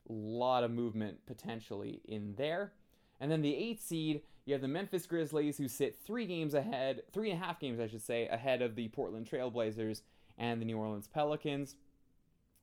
a 0.10 0.14
lot 0.14 0.64
of 0.64 0.72
movement 0.72 1.26
potentially 1.26 2.02
in 2.06 2.36
there. 2.38 2.74
And 3.20 3.32
then 3.32 3.42
the 3.42 3.56
eighth 3.56 3.84
seed, 3.84 4.22
you 4.46 4.54
have 4.54 4.62
the 4.62 4.68
Memphis 4.68 5.08
Grizzlies, 5.08 5.58
who 5.58 5.68
sit 5.68 5.98
three 6.06 6.26
games 6.26 6.54
ahead, 6.54 7.02
three 7.12 7.32
and 7.32 7.42
a 7.42 7.46
half 7.46 7.60
games, 7.60 7.80
I 7.80 7.88
should 7.88 8.04
say, 8.04 8.28
ahead 8.28 8.62
of 8.62 8.76
the 8.76 8.90
Portland 8.90 9.28
Trailblazers 9.30 10.02
and 10.38 10.62
the 10.62 10.66
New 10.66 10.78
Orleans 10.78 11.08
Pelicans. 11.08 11.76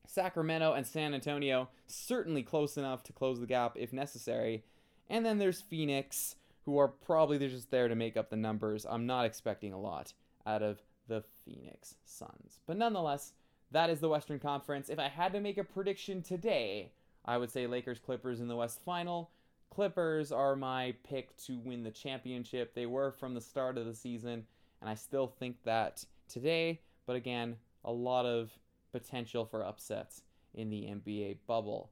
Sacramento 0.05 0.73
and 0.73 0.85
San 0.85 1.13
Antonio, 1.13 1.69
certainly 1.87 2.43
close 2.43 2.77
enough 2.77 3.03
to 3.03 3.13
close 3.13 3.39
the 3.39 3.47
gap 3.47 3.77
if 3.77 3.93
necessary. 3.93 4.63
And 5.09 5.25
then 5.25 5.37
there's 5.37 5.61
Phoenix, 5.61 6.35
who 6.65 6.77
are 6.77 6.87
probably 6.87 7.37
just 7.39 7.71
there 7.71 7.87
to 7.87 7.95
make 7.95 8.17
up 8.17 8.29
the 8.29 8.35
numbers. 8.35 8.85
I'm 8.89 9.05
not 9.05 9.25
expecting 9.25 9.73
a 9.73 9.79
lot 9.79 10.13
out 10.45 10.61
of 10.61 10.81
the 11.07 11.23
Phoenix 11.45 11.95
Suns. 12.05 12.59
But 12.65 12.77
nonetheless, 12.77 13.33
that 13.71 13.89
is 13.89 13.99
the 13.99 14.09
Western 14.09 14.39
Conference. 14.39 14.89
If 14.89 14.99
I 14.99 15.09
had 15.09 15.33
to 15.33 15.41
make 15.41 15.57
a 15.57 15.63
prediction 15.63 16.21
today, 16.21 16.91
I 17.25 17.37
would 17.37 17.51
say 17.51 17.67
Lakers 17.67 17.99
Clippers 17.99 18.39
in 18.39 18.47
the 18.47 18.55
West 18.55 18.81
Final. 18.85 19.31
Clippers 19.69 20.31
are 20.31 20.55
my 20.55 20.93
pick 21.03 21.35
to 21.45 21.59
win 21.59 21.83
the 21.83 21.91
championship. 21.91 22.75
They 22.75 22.85
were 22.85 23.11
from 23.11 23.33
the 23.33 23.41
start 23.41 23.77
of 23.77 23.85
the 23.85 23.95
season, 23.95 24.45
and 24.79 24.89
I 24.89 24.95
still 24.95 25.27
think 25.27 25.57
that 25.63 26.05
today. 26.29 26.81
But 27.05 27.15
again, 27.15 27.55
a 27.83 27.91
lot 27.91 28.25
of 28.25 28.51
potential 28.91 29.45
for 29.45 29.65
upsets 29.65 30.21
in 30.53 30.69
the 30.69 30.81
NBA 30.83 31.37
bubble. 31.47 31.89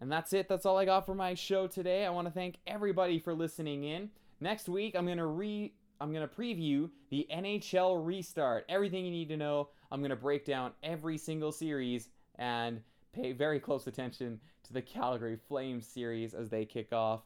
And 0.00 0.12
that's 0.12 0.32
it. 0.32 0.48
That's 0.48 0.66
all 0.66 0.78
I 0.78 0.84
got 0.84 1.06
for 1.06 1.14
my 1.14 1.34
show 1.34 1.66
today. 1.66 2.06
I 2.06 2.10
want 2.10 2.28
to 2.28 2.32
thank 2.32 2.58
everybody 2.66 3.18
for 3.18 3.34
listening 3.34 3.84
in. 3.84 4.10
Next 4.40 4.68
week, 4.68 4.94
I'm 4.94 5.06
going 5.06 5.18
to 5.18 5.26
re 5.26 5.72
I'm 6.00 6.12
going 6.12 6.26
to 6.26 6.32
preview 6.32 6.90
the 7.10 7.26
NHL 7.32 8.04
restart. 8.06 8.64
Everything 8.68 9.04
you 9.04 9.10
need 9.10 9.28
to 9.30 9.36
know. 9.36 9.70
I'm 9.90 10.00
going 10.00 10.10
to 10.10 10.16
break 10.16 10.44
down 10.44 10.72
every 10.84 11.18
single 11.18 11.50
series 11.50 12.08
and 12.36 12.80
pay 13.12 13.32
very 13.32 13.58
close 13.58 13.88
attention 13.88 14.38
to 14.64 14.72
the 14.72 14.82
Calgary 14.82 15.36
Flames 15.48 15.86
series 15.86 16.34
as 16.34 16.48
they 16.50 16.64
kick 16.64 16.92
off. 16.92 17.22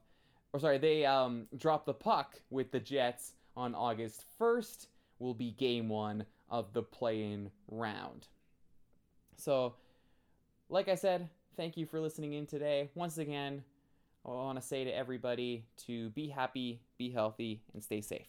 Or 0.55 0.61
sorry, 0.61 0.79
they 0.79 1.05
um, 1.05 1.47
drop 1.59 1.85
the 1.85 1.93
puck 1.93 2.41
with 2.49 2.71
the 2.71 2.81
Jets 2.81 3.33
on 3.57 3.75
August 3.75 4.25
1st. 4.41 4.87
Will 5.19 5.35
be 5.35 5.51
game 5.53 5.89
one 5.89 6.25
of 6.53 6.73
the 6.75 6.83
play-in 6.83 7.51
round. 7.69 8.29
So, 9.37 9.75
like 10.69 10.89
I 10.89 10.95
said, 10.95 11.29
thank 11.57 11.77
you 11.77 11.87
for 11.87 11.99
listening 11.99 12.35
in 12.35 12.47
today. 12.47 12.91
Once 12.95 13.19
again, 13.19 13.65
I 14.25 14.29
want 14.29 14.61
to 14.61 14.67
say 14.67 14.85
to 14.85 14.91
everybody 14.91 15.65
to 15.87 16.11
be 16.11 16.29
happy, 16.29 16.81
be 16.99 17.11
healthy, 17.11 17.63
and 17.73 17.83
stay 17.83 18.03
safe. 18.03 18.29